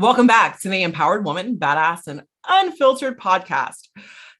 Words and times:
Welcome 0.00 0.26
back 0.26 0.58
to 0.60 0.70
the 0.70 0.82
Empowered 0.82 1.26
Woman, 1.26 1.58
Badass 1.58 2.06
and 2.06 2.22
Unfiltered 2.48 3.20
podcast. 3.20 3.88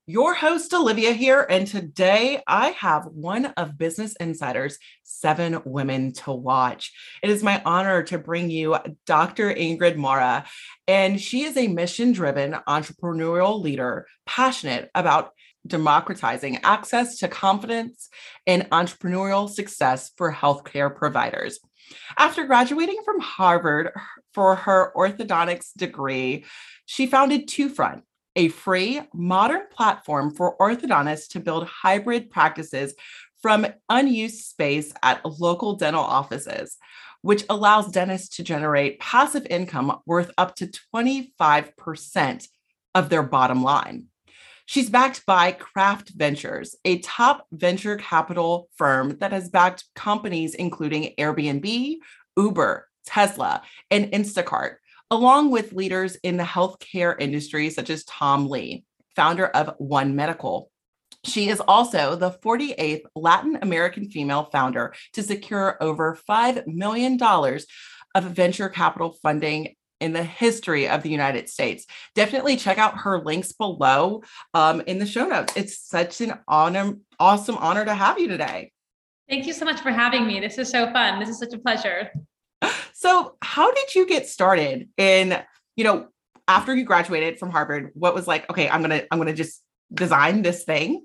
Your 0.07 0.33
host, 0.33 0.73
Olivia, 0.73 1.13
here. 1.13 1.47
And 1.51 1.67
today 1.67 2.43
I 2.47 2.71
have 2.71 3.05
one 3.05 3.45
of 3.59 3.77
Business 3.77 4.17
Insider's 4.17 4.79
seven 5.03 5.61
women 5.67 6.15
to 6.15 6.33
watch. 6.33 6.95
It 7.23 7.29
is 7.29 7.43
my 7.43 7.61
honor 7.67 8.03
to 8.05 8.17
bring 8.17 8.49
you 8.49 8.75
Dr. 9.05 9.53
Ingrid 9.53 9.97
Murra. 9.97 10.47
And 10.89 11.21
she 11.21 11.43
is 11.43 11.59
a 11.59 11.69
mission 11.69 12.13
driven 12.13 12.57
entrepreneurial 12.67 13.63
leader, 13.63 14.07
passionate 14.25 14.91
about 14.95 15.33
democratizing 15.67 16.59
access 16.63 17.19
to 17.19 17.29
confidence 17.29 18.09
and 18.47 18.69
entrepreneurial 18.71 19.49
success 19.49 20.11
for 20.17 20.33
healthcare 20.33 20.95
providers. 20.95 21.61
After 22.17 22.45
graduating 22.47 23.01
from 23.05 23.21
Harvard 23.21 23.93
for 24.33 24.57
her 24.57 24.93
orthodontics 24.97 25.73
degree, 25.77 26.45
she 26.87 27.07
founded 27.07 27.49
Two 27.49 27.69
Front, 27.69 28.05
a 28.37 28.49
free 28.49 29.01
modern 29.13 29.63
platform 29.73 30.35
for 30.35 30.57
orthodontists 30.59 31.29
to 31.31 31.41
build 31.41 31.67
hybrid 31.67 32.31
practices 32.31 32.95
from 33.43 33.67
unused 33.89 34.45
space 34.45 34.93
at 35.03 35.25
local 35.25 35.75
dental 35.75 36.05
offices, 36.05 36.77
which 37.23 37.45
allows 37.49 37.91
dentists 37.91 38.37
to 38.37 38.43
generate 38.43 39.01
passive 39.01 39.47
income 39.49 40.01
worth 40.07 40.31
up 40.39 40.55
to 40.57 40.71
25% 40.95 42.49
of 42.95 43.09
their 43.09 43.23
bottom 43.23 43.63
line. 43.63 44.10
She's 44.71 44.89
backed 44.89 45.27
by 45.27 45.51
Craft 45.51 46.11
Ventures, 46.11 46.77
a 46.85 47.01
top 47.01 47.45
venture 47.51 47.97
capital 47.97 48.69
firm 48.77 49.17
that 49.19 49.33
has 49.33 49.49
backed 49.49 49.83
companies 49.97 50.55
including 50.55 51.13
Airbnb, 51.19 51.97
Uber, 52.37 52.89
Tesla, 53.05 53.63
and 53.91 54.13
Instacart, 54.13 54.77
along 55.11 55.51
with 55.51 55.73
leaders 55.73 56.15
in 56.23 56.37
the 56.37 56.45
healthcare 56.45 57.17
industry 57.19 57.69
such 57.71 57.91
as 57.91 58.05
Tom 58.05 58.49
Lee, 58.49 58.85
founder 59.17 59.49
of 59.49 59.75
One 59.79 60.15
Medical. 60.15 60.71
She 61.25 61.49
is 61.49 61.59
also 61.59 62.15
the 62.15 62.31
48th 62.31 63.07
Latin 63.17 63.59
American 63.63 64.09
female 64.09 64.51
founder 64.53 64.95
to 65.15 65.25
secure 65.25 65.79
over 65.81 66.17
$5 66.29 66.69
million 66.69 67.19
of 67.21 68.25
venture 68.25 68.69
capital 68.69 69.17
funding 69.21 69.75
in 70.01 70.13
the 70.13 70.23
history 70.23 70.89
of 70.89 71.03
the 71.03 71.11
United 71.11 71.49
States. 71.49 71.87
Definitely 72.15 72.57
check 72.57 72.79
out 72.79 72.99
her 72.99 73.21
links 73.21 73.53
below 73.53 74.23
um, 74.55 74.81
in 74.83 74.99
the 74.99 75.07
show 75.07 75.27
notes. 75.27 75.53
It's 75.57 75.79
such 75.79 76.21
an 76.21 76.35
honor, 76.49 76.95
awesome 77.19 77.57
honor 77.59 77.85
to 77.85 77.95
have 77.95 78.19
you 78.19 78.29
today. 78.29 78.73
Thank 79.29 79.47
you 79.47 79.53
so 79.53 79.65
much 79.65 79.81
for 79.81 79.91
having 79.91 80.27
me. 80.27 80.41
This 80.41 80.59
is 80.59 80.69
so 80.69 80.91
fun. 80.93 81.21
This 81.21 81.29
is 81.29 81.39
such 81.39 81.53
a 81.53 81.59
pleasure. 81.59 82.11
So, 82.93 83.37
how 83.41 83.73
did 83.73 83.95
you 83.95 84.07
get 84.07 84.29
started 84.29 84.89
in, 84.99 85.39
you 85.77 85.85
know, 85.85 86.09
after 86.47 86.75
you 86.75 86.85
graduated 86.85 87.39
from 87.39 87.51
Harvard, 87.51 87.93
what 87.95 88.15
was 88.15 88.27
like, 88.27 88.51
okay, 88.51 88.69
I'm 88.69 88.83
going 88.83 88.91
to 88.91 89.07
I'm 89.11 89.19
going 89.19 89.29
to 89.29 89.35
just 89.35 89.63
design 89.95 90.43
this 90.43 90.65
thing? 90.65 91.05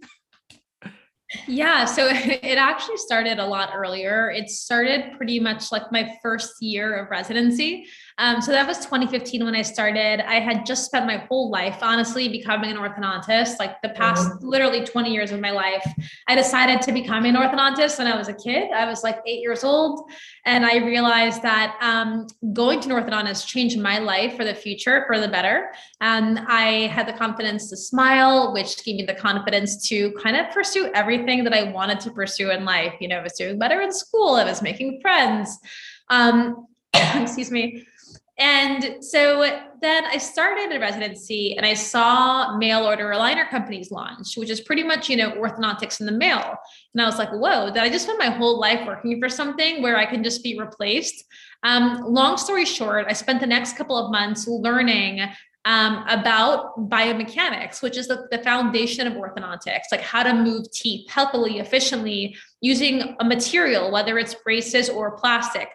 Yeah, 1.48 1.86
so 1.86 2.08
it 2.12 2.58
actually 2.58 2.98
started 2.98 3.40
a 3.40 3.46
lot 3.46 3.72
earlier. 3.74 4.30
It 4.30 4.50
started 4.50 5.14
pretty 5.18 5.40
much 5.40 5.72
like 5.72 5.92
my 5.92 6.18
first 6.22 6.62
year 6.62 6.98
of 6.98 7.10
residency. 7.10 7.86
Um, 8.18 8.42
so 8.42 8.54
that 8.54 8.66
was 8.66 8.78
2015 8.78 9.44
when 9.44 9.56
I 9.56 9.62
started. 9.62 10.22
I 10.22 10.40
had 10.40 10.66
just 10.66 10.86
spent 10.86 11.06
my 11.06 11.18
whole 11.18 11.50
life, 11.50 11.80
honestly, 11.82 12.30
becoming 12.30 12.72
an 12.72 12.78
orthodontist, 12.78 13.60
like 13.60 13.82
the 13.82 13.90
past 13.90 14.30
mm-hmm. 14.30 14.48
literally 14.48 14.86
20 14.86 15.12
years 15.12 15.32
of 15.32 15.42
my 15.42 15.52
life. 15.52 15.86
I 16.30 16.36
decided 16.36 16.82
to 16.84 16.94
become 16.94 17.26
an 17.26 17.36
orthodontist 17.36 17.98
when 17.98 18.08
I 18.08 18.16
was 18.16 18.30
a 18.30 18.34
kid. 18.34 18.72
I 18.72 18.86
was 18.86 19.04
like 19.04 19.20
eight 19.26 19.42
years 19.42 19.66
old. 19.66 20.10
And 20.46 20.66
I 20.66 20.78
realized 20.78 21.42
that 21.42 21.78
um, 21.82 22.28
going 22.54 22.80
to 22.82 22.96
an 22.96 23.04
orthodontist 23.04 23.48
changed 23.48 23.80
my 23.80 24.00
life 24.00 24.38
for 24.38 24.46
the 24.46 24.56
future, 24.56 25.04
for 25.08 25.20
the 25.20 25.28
better. 25.28 25.74
And 26.00 26.40
I 26.48 26.88
had 26.88 27.10
the 27.10 27.14
confidence 27.14 27.70
to 27.72 27.78
smile, 27.78 28.54
which 28.54 28.82
gave 28.86 28.96
me 28.96 29.04
the 29.04 29.16
confidence 29.16 29.90
to 29.90 30.14
kind 30.24 30.38
of 30.38 30.54
pursue 30.54 30.90
everything 30.94 31.44
that 31.44 31.54
I 31.54 31.64
wanted 31.64 32.00
to 32.02 32.12
pursue 32.12 32.52
in 32.52 32.64
life. 32.64 32.94
You 33.02 33.10
know, 33.10 33.18
I 33.18 33.24
was 33.24 33.34
doing 33.34 33.60
better 33.60 33.82
in 33.82 33.92
school, 33.92 34.36
I 34.36 34.46
was 34.46 34.62
making 34.62 35.02
friends. 35.02 35.60
Um, 36.10 36.68
excuse 36.94 37.52
me 37.52 37.86
and 38.38 38.98
so 39.02 39.42
then 39.82 40.06
I 40.06 40.18
started 40.18 40.76
a 40.76 40.80
residency 40.80 41.56
and 41.56 41.66
I 41.66 41.74
saw 41.74 42.58
mail 42.58 42.84
order 42.84 43.06
aligner 43.06 43.50
companies 43.50 43.92
launch, 43.92 44.36
which 44.36 44.50
is 44.50 44.60
pretty 44.60 44.84
much, 44.84 45.10
you 45.10 45.16
know, 45.16 45.32
orthodontics 45.32 46.02
in 46.02 46.06
the 46.06 46.12
mail. 46.12 46.56
And 46.94 47.02
I 47.02 47.06
was 47.06 47.18
like, 47.18 47.32
whoa, 47.32 47.68
did 47.68 47.78
I 47.78 47.90
just 47.90 48.06
spend 48.06 48.20
my 48.20 48.30
whole 48.30 48.60
life 48.60 48.86
working 48.86 49.22
for 49.22 49.30
something 49.30 49.82
where 49.82 49.98
I 49.98 50.06
can 50.06 50.22
just 50.22 50.44
be 50.44 50.60
replaced? 50.60 51.24
Um, 51.64 52.02
long 52.04 52.36
story 52.38 52.66
short, 52.66 53.06
I 53.08 53.14
spent 53.14 53.40
the 53.40 53.48
next 53.48 53.78
couple 53.78 53.98
of 53.98 54.12
months 54.12 54.48
learning 54.48 55.22
um, 55.64 56.04
about 56.10 56.90
biomechanics, 56.90 57.82
which 57.82 57.98
is 57.98 58.08
the, 58.08 58.28
the 58.32 58.40
foundation 58.40 59.08
of 59.08 59.14
orthodontics, 59.14 59.86
like 59.92 60.02
how 60.02 60.24
to 60.24 60.34
move 60.34 60.70
teeth 60.72 61.10
healthily, 61.10 61.60
efficiently, 61.60 62.36
using 62.60 63.16
a 63.20 63.24
material, 63.24 63.92
whether 63.92 64.20
it's 64.20 64.36
braces 64.36 64.90
or 64.90 65.18
plastic 65.18 65.70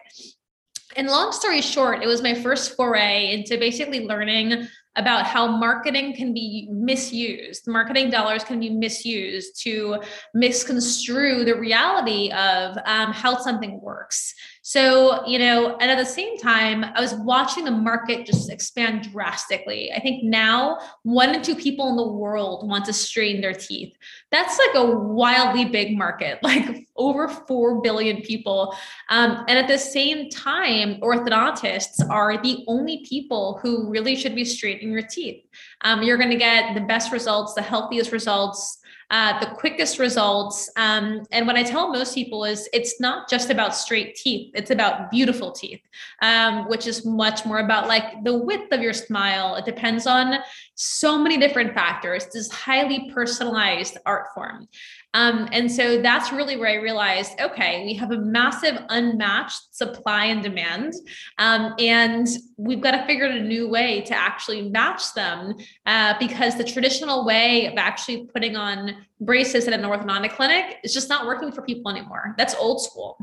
and 0.95 1.07
long 1.07 1.31
story 1.31 1.61
short, 1.61 2.03
it 2.03 2.07
was 2.07 2.21
my 2.21 2.33
first 2.33 2.75
foray 2.75 3.31
into 3.33 3.57
basically 3.57 4.05
learning 4.05 4.67
about 4.97 5.25
how 5.25 5.47
marketing 5.47 6.13
can 6.15 6.33
be 6.33 6.67
misused. 6.69 7.67
Marketing 7.67 8.09
dollars 8.09 8.43
can 8.43 8.59
be 8.59 8.69
misused 8.69 9.61
to 9.63 10.01
misconstrue 10.33 11.45
the 11.45 11.55
reality 11.55 12.29
of 12.31 12.77
um, 12.85 13.13
how 13.13 13.37
something 13.37 13.79
works. 13.79 14.33
So, 14.71 15.27
you 15.27 15.37
know, 15.37 15.75
and 15.81 15.91
at 15.91 15.97
the 15.97 16.05
same 16.05 16.37
time, 16.37 16.85
I 16.85 17.01
was 17.01 17.13
watching 17.13 17.65
the 17.65 17.71
market 17.71 18.25
just 18.25 18.49
expand 18.49 19.11
drastically. 19.11 19.91
I 19.91 19.99
think 19.99 20.23
now 20.23 20.79
one 21.03 21.35
in 21.35 21.41
two 21.41 21.55
people 21.55 21.89
in 21.89 21.97
the 21.97 22.07
world 22.07 22.65
want 22.65 22.85
to 22.85 22.93
straighten 22.93 23.41
their 23.41 23.51
teeth. 23.51 23.93
That's 24.31 24.57
like 24.57 24.75
a 24.75 24.89
wildly 24.89 25.65
big 25.65 25.97
market, 25.97 26.39
like 26.43 26.87
over 26.95 27.27
4 27.27 27.81
billion 27.81 28.21
people. 28.21 28.73
Um, 29.09 29.43
and 29.49 29.59
at 29.59 29.67
the 29.67 29.77
same 29.77 30.29
time, 30.29 31.01
orthodontists 31.01 32.09
are 32.09 32.41
the 32.41 32.63
only 32.69 33.05
people 33.05 33.59
who 33.61 33.89
really 33.89 34.15
should 34.15 34.35
be 34.35 34.45
straightening 34.45 34.93
your 34.93 35.01
teeth. 35.01 35.43
Um, 35.81 36.01
you're 36.01 36.17
going 36.17 36.29
to 36.29 36.37
get 36.37 36.75
the 36.75 36.79
best 36.79 37.11
results, 37.11 37.55
the 37.55 37.61
healthiest 37.61 38.13
results 38.13 38.80
uh, 39.11 39.37
the 39.39 39.45
quickest 39.45 39.99
results. 39.99 40.71
Um, 40.77 41.23
and 41.31 41.45
what 41.45 41.57
I 41.57 41.63
tell 41.63 41.91
most 41.91 42.15
people 42.15 42.45
is 42.45 42.69
it's 42.71 42.99
not 43.01 43.29
just 43.29 43.49
about 43.49 43.75
straight 43.75 44.15
teeth, 44.15 44.51
it's 44.55 44.71
about 44.71 45.11
beautiful 45.11 45.51
teeth, 45.51 45.81
um, 46.21 46.69
which 46.69 46.87
is 46.87 47.05
much 47.05 47.45
more 47.45 47.59
about 47.59 47.89
like 47.89 48.23
the 48.23 48.37
width 48.37 48.71
of 48.71 48.81
your 48.81 48.93
smile. 48.93 49.55
It 49.55 49.65
depends 49.65 50.07
on 50.07 50.39
so 50.75 51.17
many 51.17 51.37
different 51.37 51.73
factors. 51.73 52.27
This 52.33 52.49
highly 52.49 53.11
personalized 53.13 53.97
art 54.05 54.27
form. 54.33 54.69
Um, 55.13 55.49
and 55.51 55.69
so 55.69 56.01
that's 56.01 56.31
really 56.31 56.55
where 56.57 56.69
I 56.69 56.75
realized 56.75 57.39
okay, 57.39 57.83
we 57.85 57.93
have 57.95 58.11
a 58.11 58.17
massive 58.17 58.79
unmatched 58.89 59.75
supply 59.75 60.25
and 60.25 60.41
demand. 60.41 60.93
Um, 61.37 61.73
and 61.79 62.27
we've 62.57 62.81
got 62.81 62.91
to 62.91 63.05
figure 63.05 63.25
out 63.25 63.31
a 63.31 63.41
new 63.41 63.67
way 63.67 64.01
to 64.01 64.15
actually 64.15 64.69
match 64.69 65.13
them 65.13 65.55
uh, 65.85 66.13
because 66.19 66.57
the 66.57 66.63
traditional 66.63 67.25
way 67.25 67.67
of 67.67 67.73
actually 67.77 68.27
putting 68.27 68.55
on 68.55 69.05
braces 69.19 69.67
at 69.67 69.73
an 69.73 69.81
orthodontic 69.81 70.35
clinic 70.35 70.77
is 70.83 70.93
just 70.93 71.09
not 71.09 71.25
working 71.25 71.51
for 71.51 71.61
people 71.61 71.91
anymore. 71.91 72.33
That's 72.37 72.55
old 72.55 72.81
school. 72.81 73.17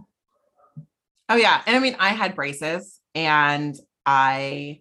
Oh, 1.29 1.37
yeah. 1.37 1.63
And 1.67 1.77
I 1.77 1.81
mean, 1.81 1.97
I 1.99 2.11
had 2.11 2.35
braces 2.35 3.01
and 3.15 3.77
I. 4.05 4.81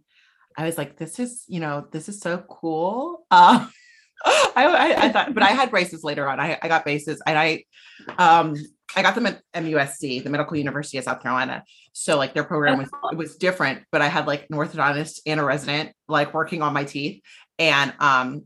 I 0.60 0.66
was 0.66 0.76
like, 0.76 0.98
this 0.98 1.20
is, 1.20 1.44
you 1.48 1.60
know, 1.60 1.86
this 1.92 2.10
is 2.10 2.20
so 2.20 2.40
cool. 2.40 3.28
Uh, 3.30 3.68
I, 4.25 4.52
I, 4.56 5.06
I, 5.06 5.10
thought, 5.10 5.34
but 5.34 5.44
I 5.44 5.50
had 5.50 5.69
braces 5.69 6.04
later 6.04 6.28
on. 6.28 6.40
I, 6.40 6.58
I 6.62 6.68
got 6.68 6.84
braces 6.84 7.22
and 7.25 7.38
I, 7.38 7.64
um, 8.18 8.56
I 8.96 9.02
got 9.02 9.16
them 9.16 9.25
at 9.25 9.42
MUSC, 9.54 10.24
the 10.24 10.30
Medical 10.30 10.58
University 10.58 10.98
of 10.98 11.04
South 11.04 11.22
Carolina. 11.22 11.64
So 11.94 12.18
like 12.18 12.34
their 12.34 12.44
program 12.44 12.78
was 12.78 12.90
it 13.12 13.18
was 13.18 13.36
different, 13.36 13.84
but 13.92 14.02
I 14.02 14.08
had 14.08 14.28
like 14.28 14.48
an 14.50 14.58
orthodontist 14.58 15.19
and 15.25 15.40
a 15.40 15.44
resident 15.44 15.94
like 16.08 16.34
working 16.34 16.62
on 16.62 16.74
my 16.74 16.84
teeth, 16.84 17.22
and 17.60 17.94
um, 18.00 18.44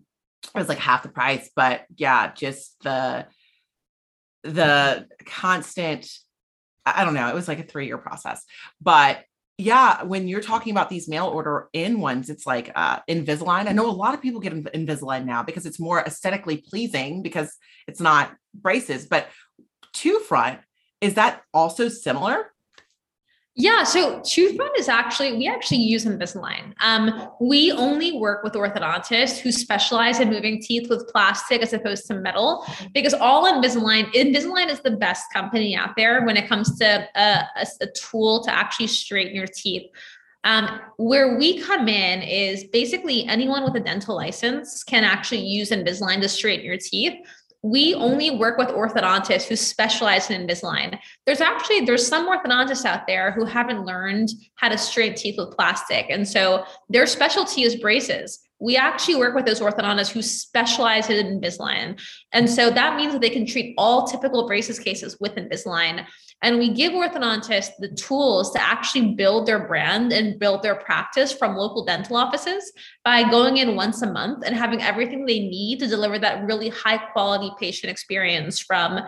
it 0.56 0.58
was 0.58 0.70
like 0.70 0.80
half 0.80 1.04
the 1.04 1.10
price. 1.10 1.50
But 1.56 1.86
yeah, 1.96 2.34
just 2.34 2.76
the 2.84 3.28
the 4.44 5.08
constant. 5.26 6.10
I 6.86 7.06
don't 7.06 7.14
know. 7.14 7.28
It 7.28 7.36
was 7.36 7.48
like 7.48 7.60
a 7.60 7.64
three 7.64 7.86
year 7.86 8.00
process, 8.00 8.44
but 8.82 9.24
yeah, 9.62 10.04
when 10.04 10.28
you're 10.28 10.42
talking 10.42 10.72
about 10.72 10.90
these 10.90 11.08
mail 11.08 11.28
order 11.28 11.70
in 11.74 12.00
ones, 12.00 12.30
it's 12.30 12.48
like 12.48 12.72
uh, 12.76 13.00
Invisalign. 13.08 13.68
I 13.68 13.74
know 13.74 13.90
a 13.90 13.92
lot 13.92 14.16
of 14.16 14.22
people 14.22 14.42
get 14.42 14.54
Invisalign 14.54 15.26
now 15.26 15.44
because 15.44 15.66
it's 15.66 15.80
more 15.80 16.00
aesthetically 16.00 16.58
pleasing 16.58 17.22
because 17.22 17.56
it's 17.88 18.00
not 18.00 18.34
braces. 18.56 19.06
But 19.06 19.28
Two 19.94 20.20
Front, 20.20 20.60
is 21.00 21.14
that 21.14 21.44
also 21.54 21.90
similar? 21.90 22.51
Yeah, 23.56 23.84
so 23.84 24.24
Front 24.24 24.78
is 24.78 24.88
actually 24.88 25.38
we 25.38 25.48
actually 25.48 25.80
use 25.80 26.06
Invisalign. 26.06 26.74
Um, 26.80 27.30
we 27.42 27.74
only 27.74 28.14
work 28.14 28.44
with 28.44 28.54
orthodontists 28.54 29.40
who 29.40 29.52
specialize 29.52 30.22
in 30.22 30.30
moving 30.30 30.62
teeth 30.62 30.90
with 30.90 31.10
plastic 31.10 31.62
as 31.62 31.74
opposed 31.74 32.08
to 32.08 32.14
metal, 32.14 32.66
because 32.94 33.14
all 33.14 33.52
Invisalign 33.52 34.06
Invisalign 34.14 34.70
is 34.70 34.80
the 34.80 34.92
best 34.92 35.26
company 35.34 35.76
out 35.76 35.98
there 35.98 36.26
when 36.26 36.38
it 36.38 36.48
comes 36.48 36.78
to 36.80 37.10
a, 37.16 37.50
a, 37.58 37.68
a 37.82 37.88
tool 37.88 38.42
to 38.46 38.52
actually 38.52 38.88
straighten 38.88 39.36
your 39.36 39.48
teeth. 39.48 39.84
Um, 40.44 40.80
where 40.98 41.38
we 41.38 41.60
come 41.62 41.88
in 41.88 42.22
is 42.24 42.64
basically 42.64 43.26
anyone 43.26 43.64
with 43.64 43.76
a 43.76 43.80
dental 43.80 44.16
license 44.16 44.82
can 44.82 45.04
actually 45.04 45.42
use 45.42 45.72
Invisalign 45.72 46.22
to 46.22 46.30
straighten 46.30 46.66
your 46.66 46.78
teeth 46.78 47.14
we 47.64 47.94
only 47.94 48.32
work 48.32 48.58
with 48.58 48.70
orthodontists 48.70 49.48
who 49.48 49.56
specialize 49.56 50.30
in 50.30 50.48
Invisalign. 50.48 50.98
There's 51.26 51.42
actually 51.42 51.82
there's 51.82 52.06
some 52.06 52.28
orthodontists 52.28 52.86
out 52.86 53.06
there 53.06 53.32
who 53.32 53.46
haven't 53.46 53.86
learned 53.86 54.30
how 54.56 54.70
to 54.70 54.78
straighten 54.78 55.16
teeth 55.16 55.36
with 55.38 55.56
plastic, 55.56 56.08
and 56.10 56.28
so 56.28 56.66
their 56.90 57.06
specialty 57.06 57.64
is 57.64 57.76
braces. 57.76 58.40
We 58.60 58.78
actually 58.78 59.16
work 59.16 59.36
with 59.36 59.46
those 59.46 59.60
orthodontists 59.60 60.12
who 60.12 60.22
specialize 60.22 61.10
in 61.10 61.40
Invisalign, 61.40 62.00
and 62.32 62.50
so 62.50 62.72
that 62.72 62.96
means 62.96 63.14
that 63.14 63.22
they 63.22 63.30
can 63.30 63.46
treat 63.46 63.76
all 63.78 64.08
typical 64.08 64.48
braces 64.48 64.80
cases 64.80 65.18
with 65.20 65.36
Invisalign. 65.36 66.06
And 66.44 66.58
we 66.58 66.74
give 66.74 66.94
orthodontists 66.94 67.78
the 67.78 67.90
tools 67.90 68.52
to 68.54 68.62
actually 68.62 69.14
build 69.14 69.46
their 69.46 69.68
brand 69.68 70.12
and 70.12 70.40
build 70.40 70.64
their 70.64 70.76
practice 70.76 71.32
from 71.32 71.56
local 71.56 71.86
dental 71.86 72.18
offices 72.18 72.72
by 73.06 73.30
going 73.30 73.58
in 73.58 73.76
once 73.76 74.02
a 74.02 74.12
month 74.12 74.44
and 74.46 74.56
having 74.56 74.82
everything 74.82 75.26
they 75.26 75.40
need 75.40 75.80
to 75.80 75.88
deliver 75.88 76.18
that 76.18 76.44
really 76.46 76.70
high 76.70 76.98
quality 76.98 77.52
patient 77.60 77.92
experience 77.92 78.60
from 78.60 79.02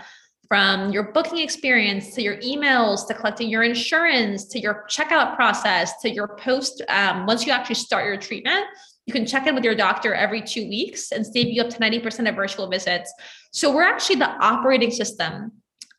from 0.50 0.92
your 0.92 1.12
booking 1.14 1.40
experience 1.40 2.14
to 2.14 2.22
your 2.22 2.38
emails 2.38 3.08
to 3.08 3.14
collecting 3.14 3.50
your 3.50 3.64
insurance 3.64 4.46
to 4.46 4.60
your 4.60 4.86
checkout 4.90 5.36
process 5.36 6.00
to 6.02 6.12
your 6.12 6.36
post 6.36 6.84
um, 6.90 7.26
once 7.26 7.46
you 7.46 7.52
actually 7.52 7.74
start 7.74 8.06
your 8.06 8.18
treatment 8.18 8.66
you 9.06 9.14
can 9.14 9.26
check 9.26 9.48
in 9.48 9.56
with 9.56 9.64
your 9.64 9.76
doctor 9.76 10.14
every 10.14 10.42
two 10.42 10.68
weeks 10.68 11.12
and 11.12 11.26
save 11.26 11.48
you 11.48 11.62
up 11.62 11.70
to 11.70 11.78
90% 11.78 12.30
of 12.30 12.36
virtual 12.36 12.70
visits. 12.70 13.14
So 13.52 13.74
we're 13.74 13.84
actually 13.84 14.16
the 14.16 14.30
operating 14.30 14.92
system 14.92 15.52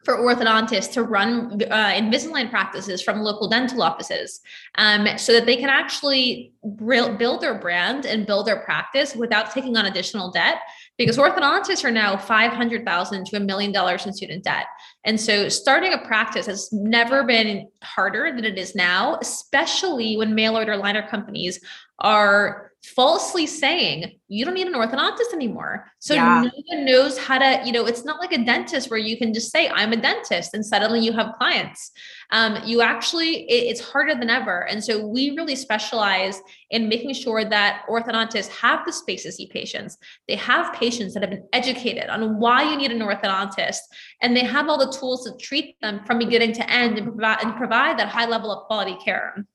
for 0.05 0.17
orthodontists 0.19 0.93
to 0.93 1.03
run 1.03 1.61
uh, 1.71 1.93
Invisalign 1.93 2.51
practices 2.51 3.03
from 3.03 3.21
local 3.21 3.49
dental 3.49 3.83
offices 3.83 4.41
um, 4.77 5.07
so 5.17 5.33
that 5.33 5.47
they 5.47 5.57
can 5.57 5.71
actually 5.71 6.53
build 6.77 7.41
their 7.41 7.59
brand 7.59 8.05
and 8.05 8.27
build 8.27 8.47
their 8.47 8.61
practice 8.61 9.17
without 9.17 9.51
taking 9.51 9.77
on 9.77 9.87
additional 9.87 10.31
debt 10.31 10.59
because 10.99 11.17
orthodontists 11.17 11.85
are 11.85 11.91
now 11.91 12.17
500,000 12.17 13.27
to 13.27 13.37
a 13.37 13.41
million 13.41 13.73
dollars 13.73 14.07
in 14.07 14.13
student 14.13 14.45
debt. 14.45 14.67
And 15.05 15.21
so 15.21 15.49
starting 15.49 15.93
a 15.93 15.99
practice 15.99 16.47
has 16.47 16.69
never 16.73 17.25
been 17.25 17.69
harder 17.83 18.33
than 18.35 18.45
it 18.45 18.59
is 18.59 18.75
now, 18.75 19.19
especially 19.21 20.17
when 20.17 20.35
mail 20.35 20.57
order 20.57 20.77
liner 20.77 21.07
companies 21.07 21.61
are 21.99 22.73
falsely 22.85 23.47
saying 23.47 24.19
you 24.29 24.45
don't 24.45 24.55
need 24.55 24.67
an 24.67 24.75
orthodontist 24.75 25.33
anymore. 25.33 25.87
So 26.01 26.15
yeah. 26.15 26.43
no 26.43 26.51
one 26.67 26.85
knows 26.85 27.17
how 27.17 27.39
to, 27.39 27.63
you 27.65 27.73
know, 27.73 27.87
it's 27.87 28.05
not 28.05 28.21
like 28.21 28.33
a 28.33 28.45
dentist 28.45 28.91
where 28.91 28.99
you 28.99 29.17
can 29.17 29.33
just 29.33 29.51
say, 29.51 29.69
I'm 29.69 29.93
a 29.93 29.97
dentist 29.97 30.55
and 30.55 30.65
suddenly 30.65 31.01
you 31.01 31.13
have 31.13 31.35
clients. 31.39 31.93
Um, 32.31 32.59
you 32.65 32.83
actually, 32.83 33.51
it, 33.51 33.71
it's 33.71 33.81
harder 33.81 34.15
than 34.15 34.29
ever. 34.29 34.67
And 34.67 34.83
so 34.83 35.07
we 35.07 35.31
really 35.31 35.57
specialize 35.57 36.41
in 36.71 36.89
making 36.89 37.15
sure 37.15 37.45
that 37.45 37.85
orthodontists 37.89 38.49
have 38.49 38.85
the 38.85 38.93
space 38.93 39.23
to 39.23 39.33
see 39.33 39.47
patients. 39.47 39.97
They 40.29 40.37
have 40.37 40.75
patients 40.75 41.15
that 41.15 41.23
have 41.23 41.31
been 41.31 41.49
educated 41.53 42.09
on 42.11 42.39
why 42.39 42.71
you 42.71 42.77
need 42.77 42.93
an 42.93 43.01
orthodontist 43.01 43.79
and 44.21 44.37
they 44.37 44.45
have 44.45 44.69
all 44.69 44.79
the 44.79 44.93
tools 44.93 45.25
to 45.25 45.37
treat 45.37 45.81
them 45.81 46.05
from 46.05 46.19
beginning 46.19 46.53
to 46.55 46.71
end 46.71 46.99
and 46.99 47.07
provide, 47.07 47.43
and 47.43 47.57
provide 47.57 47.99
that 47.99 48.09
high 48.09 48.27
level 48.27 48.51
of 48.53 48.67
quality 48.67 48.97
care. 48.97 49.47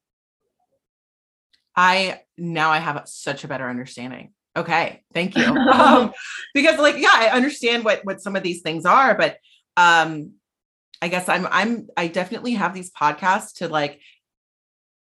I 1.80 2.20
now 2.38 2.72
I 2.72 2.80
have 2.80 3.08
such 3.08 3.46
a 3.46 3.48
better 3.48 3.70
understanding. 3.70 4.34
Okay, 4.54 5.02
thank 5.14 5.38
you. 5.38 5.46
um, 5.56 6.12
because 6.54 6.78
like 6.78 6.98
yeah, 6.98 7.14
I 7.14 7.30
understand 7.30 7.86
what 7.86 8.04
what 8.04 8.22
some 8.22 8.36
of 8.36 8.44
these 8.44 8.62
things 8.62 8.86
are, 8.86 9.16
but 9.16 9.38
um 9.78 10.34
I 11.02 11.08
guess 11.08 11.30
I'm 11.30 11.48
I'm 11.50 11.88
I 11.96 12.08
definitely 12.08 12.56
have 12.56 12.74
these 12.74 12.92
podcasts 12.92 13.54
to 13.60 13.70
like 13.70 14.02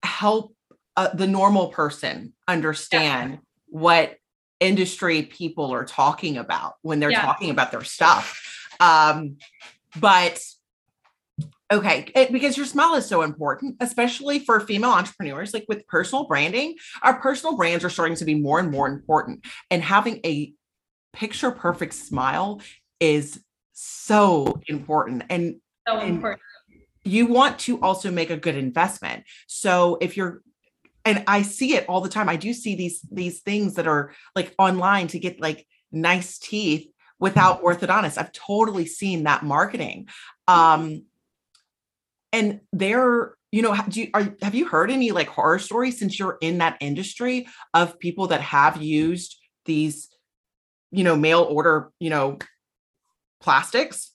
help 0.03 0.55
uh, 0.95 1.09
the 1.13 1.27
normal 1.27 1.67
person 1.67 2.31
understand 2.47 3.31
yeah. 3.31 3.37
what 3.67 4.15
industry 4.61 5.23
people 5.23 5.73
are 5.73 5.85
talking 5.85 6.37
about 6.37 6.75
when 6.81 7.01
they're 7.01 7.11
yeah. 7.11 7.21
talking 7.21 7.49
about 7.49 7.71
their 7.71 7.83
stuff. 7.83 8.41
Um 8.79 9.35
but 9.99 10.41
Okay, 11.71 12.12
it, 12.16 12.31
because 12.31 12.57
your 12.57 12.66
smile 12.66 12.95
is 12.95 13.06
so 13.06 13.21
important, 13.21 13.75
especially 13.80 14.39
for 14.39 14.60
female 14.60 14.89
entrepreneurs. 14.89 15.54
Like 15.54 15.66
with 15.68 15.86
personal 15.88 16.25
branding, 16.25 16.75
our 17.04 17.19
personal 17.19 17.56
brands 17.56 17.86
are 17.86 17.92
starting 17.92 18.18
to 18.18 18.25
be 18.25 18.33
more 18.33 18.60
and 18.60 18.71
more 18.71 18.88
important. 18.88 19.45
And 19.69 19.83
having 19.83 20.19
a 20.25 20.54
picture 21.13 21.51
perfect 21.51 21.94
smile 21.94 22.62
is 23.00 23.44
so 23.74 24.62
important. 24.68 25.24
And 25.30 25.57
so 25.88 26.00
important. 26.00 26.42
And 26.71 26.81
you 27.04 27.27
want 27.27 27.60
to 27.60 27.80
also 27.81 28.10
make 28.10 28.31
a 28.31 28.38
good 28.38 28.56
investment. 28.56 29.25
So 29.48 29.98
if 30.01 30.18
you're 30.18 30.42
and 31.06 31.24
I 31.27 31.44
see 31.44 31.75
it 31.75 31.88
all 31.88 32.01
the 32.01 32.10
time. 32.10 32.30
I 32.30 32.36
do 32.36 32.54
see 32.54 32.75
these 32.75 33.01
these 33.12 33.39
things 33.39 33.75
that 33.75 33.88
are 33.88 34.13
like 34.36 34.54
online 34.60 35.07
to 35.07 35.19
get 35.19 35.39
like 35.39 35.66
nice 35.92 36.38
teeth 36.38 36.88
without 37.19 37.63
orthodontists. 37.63 38.18
I've 38.18 38.31
totally 38.31 38.86
seen 38.86 39.24
that 39.24 39.44
marketing. 39.44 40.07
Um, 40.48 41.06
and 42.31 42.61
they're 42.73 43.33
you 43.51 43.61
know 43.61 43.75
do 43.89 44.01
you 44.01 44.09
are 44.13 44.35
have 44.41 44.55
you 44.55 44.67
heard 44.67 44.91
any 44.91 45.11
like 45.11 45.27
horror 45.27 45.59
stories 45.59 45.97
since 45.97 46.19
you're 46.19 46.37
in 46.41 46.59
that 46.59 46.77
industry 46.79 47.47
of 47.73 47.99
people 47.99 48.27
that 48.27 48.41
have 48.41 48.81
used 48.81 49.37
these 49.65 50.09
you 50.91 51.03
know 51.03 51.15
mail 51.15 51.41
order 51.49 51.91
you 51.99 52.09
know 52.09 52.37
plastics 53.41 54.11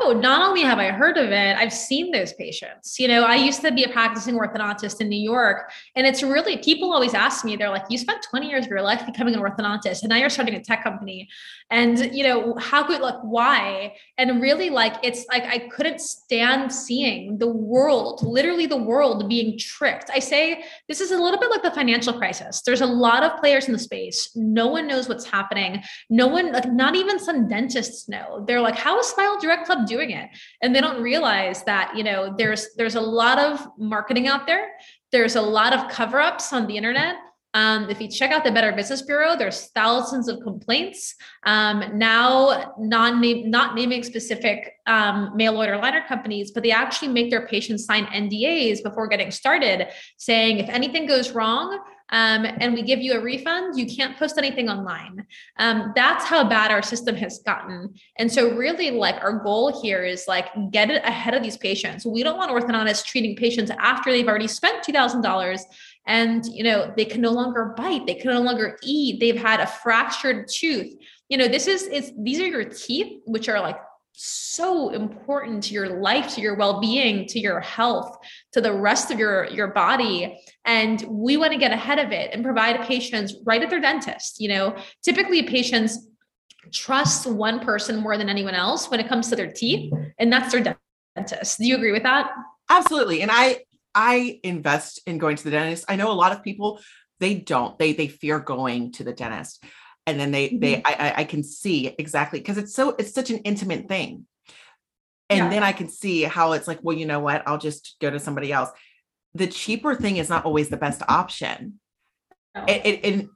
Oh, 0.00 0.12
not 0.12 0.42
only 0.42 0.62
have 0.62 0.78
I 0.78 0.90
heard 0.90 1.16
of 1.16 1.30
it, 1.30 1.56
I've 1.56 1.72
seen 1.72 2.10
those 2.10 2.32
patients. 2.32 2.98
You 2.98 3.06
know, 3.06 3.22
I 3.22 3.36
used 3.36 3.60
to 3.60 3.70
be 3.70 3.84
a 3.84 3.88
practicing 3.88 4.34
orthodontist 4.34 5.00
in 5.00 5.08
New 5.08 5.20
York, 5.20 5.70
and 5.94 6.04
it's 6.04 6.22
really 6.22 6.56
people 6.56 6.92
always 6.92 7.14
ask 7.14 7.44
me, 7.44 7.54
they're 7.56 7.70
like, 7.70 7.84
"You 7.88 7.98
spent 7.98 8.20
20 8.22 8.48
years 8.48 8.64
of 8.64 8.70
your 8.70 8.82
life 8.82 9.06
becoming 9.06 9.34
an 9.34 9.40
orthodontist, 9.40 10.02
and 10.02 10.10
now 10.10 10.16
you're 10.16 10.30
starting 10.30 10.56
a 10.56 10.60
tech 10.60 10.82
company, 10.82 11.28
and 11.70 12.12
you 12.14 12.24
know, 12.24 12.54
how 12.58 12.82
could 12.82 13.00
like 13.00 13.20
why?" 13.22 13.94
And 14.18 14.42
really, 14.42 14.68
like, 14.68 14.94
it's 15.02 15.26
like 15.28 15.44
I 15.44 15.58
couldn't 15.68 16.00
stand 16.00 16.72
seeing 16.72 17.38
the 17.38 17.46
world, 17.48 18.22
literally 18.24 18.66
the 18.66 18.76
world, 18.76 19.28
being 19.28 19.56
tricked. 19.58 20.10
I 20.12 20.18
say 20.18 20.64
this 20.88 21.00
is 21.00 21.12
a 21.12 21.16
little 21.18 21.38
bit 21.38 21.50
like 21.50 21.62
the 21.62 21.70
financial 21.70 22.12
crisis. 22.14 22.62
There's 22.62 22.80
a 22.80 22.86
lot 22.86 23.22
of 23.22 23.38
players 23.40 23.66
in 23.66 23.72
the 23.72 23.78
space. 23.78 24.30
No 24.34 24.66
one 24.66 24.88
knows 24.88 25.08
what's 25.08 25.24
happening. 25.24 25.82
No 26.10 26.26
one, 26.26 26.52
like, 26.52 26.70
not 26.72 26.96
even 26.96 27.18
some 27.20 27.46
dentists 27.48 28.08
know. 28.08 28.44
They're 28.46 28.60
like, 28.60 28.76
"How 28.76 28.98
is 28.98 29.06
Smile 29.06 29.38
Direct 29.40 29.66
Club?" 29.66 29.83
Doing 29.86 30.10
it. 30.10 30.30
And 30.62 30.74
they 30.74 30.80
don't 30.80 31.02
realize 31.02 31.64
that 31.64 31.96
you 31.96 32.04
know 32.04 32.34
there's 32.36 32.68
there's 32.76 32.94
a 32.94 33.00
lot 33.00 33.38
of 33.38 33.66
marketing 33.78 34.28
out 34.28 34.46
there. 34.46 34.72
There's 35.12 35.36
a 35.36 35.42
lot 35.42 35.72
of 35.72 35.88
cover-ups 35.90 36.52
on 36.52 36.66
the 36.66 36.76
internet. 36.76 37.16
Um, 37.54 37.88
if 37.88 38.00
you 38.00 38.08
check 38.08 38.32
out 38.32 38.42
the 38.42 38.50
Better 38.50 38.72
Business 38.72 39.02
Bureau, 39.02 39.36
there's 39.36 39.68
thousands 39.76 40.26
of 40.26 40.40
complaints. 40.40 41.14
Um, 41.46 41.84
now, 41.96 42.74
non 42.78 43.20
not 43.48 43.76
naming 43.76 44.02
specific 44.02 44.72
um, 44.86 45.30
mail 45.36 45.56
order 45.56 45.76
liner 45.76 46.02
companies, 46.06 46.50
but 46.50 46.64
they 46.64 46.72
actually 46.72 47.08
make 47.08 47.30
their 47.30 47.46
patients 47.46 47.86
sign 47.86 48.06
NDAs 48.06 48.82
before 48.82 49.06
getting 49.06 49.30
started, 49.30 49.86
saying 50.16 50.58
if 50.58 50.68
anything 50.68 51.06
goes 51.06 51.30
wrong, 51.30 51.78
um, 52.10 52.44
and 52.44 52.74
we 52.74 52.82
give 52.82 53.00
you 53.00 53.14
a 53.14 53.20
refund, 53.20 53.78
you 53.78 53.86
can't 53.86 54.16
post 54.18 54.36
anything 54.36 54.68
online. 54.68 55.26
Um, 55.58 55.92
that's 55.96 56.24
how 56.24 56.46
bad 56.48 56.70
our 56.70 56.82
system 56.82 57.16
has 57.16 57.38
gotten. 57.38 57.94
And 58.18 58.30
so, 58.30 58.54
really, 58.54 58.90
like 58.90 59.16
our 59.22 59.38
goal 59.38 59.80
here 59.82 60.04
is 60.04 60.26
like 60.28 60.48
get 60.70 60.90
it 60.90 61.02
ahead 61.04 61.34
of 61.34 61.42
these 61.42 61.56
patients. 61.56 62.04
We 62.04 62.22
don't 62.22 62.36
want 62.36 62.50
orthodontists 62.50 63.04
treating 63.04 63.36
patients 63.36 63.70
after 63.78 64.10
they've 64.10 64.28
already 64.28 64.48
spent 64.48 64.82
two 64.82 64.92
thousand 64.92 65.22
dollars 65.22 65.64
and 66.06 66.44
you 66.46 66.62
know 66.62 66.92
they 66.96 67.04
can 67.04 67.20
no 67.20 67.30
longer 67.30 67.74
bite 67.76 68.06
they 68.06 68.14
can 68.14 68.30
no 68.30 68.40
longer 68.40 68.76
eat 68.82 69.20
they've 69.20 69.40
had 69.40 69.60
a 69.60 69.66
fractured 69.66 70.46
tooth 70.48 70.94
you 71.28 71.38
know 71.38 71.48
this 71.48 71.66
is 71.66 71.84
is 71.84 72.12
these 72.18 72.40
are 72.40 72.46
your 72.46 72.64
teeth 72.64 73.22
which 73.24 73.48
are 73.48 73.60
like 73.60 73.78
so 74.16 74.90
important 74.90 75.62
to 75.64 75.74
your 75.74 76.00
life 76.00 76.34
to 76.34 76.40
your 76.40 76.54
well-being 76.54 77.26
to 77.26 77.40
your 77.40 77.60
health 77.60 78.16
to 78.52 78.60
the 78.60 78.72
rest 78.72 79.10
of 79.10 79.18
your 79.18 79.46
your 79.46 79.68
body 79.68 80.40
and 80.64 81.04
we 81.08 81.36
want 81.36 81.52
to 81.52 81.58
get 81.58 81.72
ahead 81.72 81.98
of 81.98 82.12
it 82.12 82.30
and 82.32 82.44
provide 82.44 82.80
patients 82.82 83.34
right 83.44 83.62
at 83.62 83.70
their 83.70 83.80
dentist 83.80 84.40
you 84.40 84.48
know 84.48 84.76
typically 85.02 85.42
patients 85.42 86.08
trust 86.72 87.26
one 87.26 87.58
person 87.58 87.96
more 87.96 88.16
than 88.16 88.28
anyone 88.28 88.54
else 88.54 88.88
when 88.88 89.00
it 89.00 89.08
comes 89.08 89.28
to 89.28 89.36
their 89.36 89.50
teeth 89.50 89.92
and 90.18 90.32
that's 90.32 90.52
their 90.52 90.76
dentist 91.16 91.58
do 91.58 91.66
you 91.66 91.74
agree 91.74 91.92
with 91.92 92.04
that 92.04 92.30
absolutely 92.70 93.20
and 93.20 93.30
i 93.32 93.58
I 93.94 94.40
invest 94.42 95.00
in 95.06 95.18
going 95.18 95.36
to 95.36 95.44
the 95.44 95.50
dentist. 95.52 95.84
I 95.88 95.96
know 95.96 96.10
a 96.10 96.12
lot 96.12 96.32
of 96.32 96.42
people 96.42 96.80
they 97.20 97.34
don't. 97.34 97.78
They 97.78 97.92
they 97.92 98.08
fear 98.08 98.40
going 98.40 98.92
to 98.92 99.04
the 99.04 99.12
dentist. 99.12 99.62
And 100.06 100.20
then 100.20 100.30
they 100.30 100.48
mm-hmm. 100.48 100.60
they 100.60 100.82
I 100.84 101.14
I 101.18 101.24
can 101.24 101.42
see 101.42 101.94
exactly 101.98 102.40
because 102.40 102.58
it's 102.58 102.74
so 102.74 102.94
it's 102.98 103.14
such 103.14 103.30
an 103.30 103.38
intimate 103.38 103.88
thing. 103.88 104.26
And 105.30 105.38
yeah. 105.38 105.50
then 105.50 105.62
I 105.62 105.72
can 105.72 105.88
see 105.88 106.22
how 106.22 106.52
it's 106.52 106.68
like, 106.68 106.80
well, 106.82 106.96
you 106.96 107.06
know 107.06 107.20
what? 107.20 107.42
I'll 107.46 107.58
just 107.58 107.96
go 108.00 108.10
to 108.10 108.20
somebody 108.20 108.52
else. 108.52 108.70
The 109.34 109.46
cheaper 109.46 109.94
thing 109.94 110.18
is 110.18 110.28
not 110.28 110.44
always 110.44 110.68
the 110.68 110.76
best 110.76 111.02
option. 111.08 111.80
Oh. 112.54 112.64
It, 112.68 112.82
it, 112.84 113.04
it, 113.04 113.28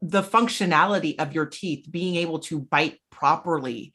the 0.00 0.22
functionality 0.22 1.18
of 1.18 1.34
your 1.34 1.46
teeth, 1.46 1.86
being 1.90 2.16
able 2.16 2.38
to 2.40 2.60
bite 2.60 3.00
properly, 3.10 3.92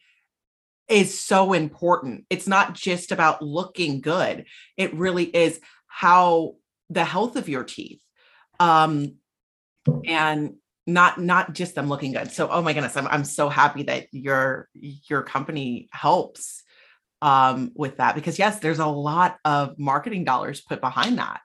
is 0.90 1.18
so 1.18 1.54
important. 1.54 2.26
It's 2.30 2.48
not 2.48 2.74
just 2.74 3.12
about 3.12 3.42
looking 3.42 4.02
good, 4.02 4.46
it 4.76 4.94
really 4.94 5.24
is 5.24 5.60
how 5.88 6.56
the 6.90 7.06
health 7.06 7.38
of 7.38 7.48
your 7.48 7.64
teeth. 7.64 8.02
Um, 8.60 9.16
and 10.06 10.56
not 10.88 11.20
not 11.20 11.54
just 11.54 11.76
them 11.76 11.90
looking 11.90 12.12
good. 12.12 12.32
So 12.32 12.50
oh 12.50 12.62
my 12.62 12.74
goodness, 12.74 12.98
I'm 12.98 13.08
I'm 13.08 13.24
so 13.24 13.50
happy 13.50 13.84
that 13.84 14.08
your 14.12 14.68
your 14.74 15.24
company 15.24 15.90
helps 15.92 16.64
um 17.22 17.72
with 17.76 17.98
that 17.98 18.16
because 18.16 18.40
yes, 18.40 18.60
there's 18.60 18.80
a 18.80 18.88
lot 18.88 19.38
of 19.46 19.78
marketing 19.78 20.24
dollars 20.24 20.62
put 20.62 20.82
behind 20.82 21.18
that. 21.18 21.42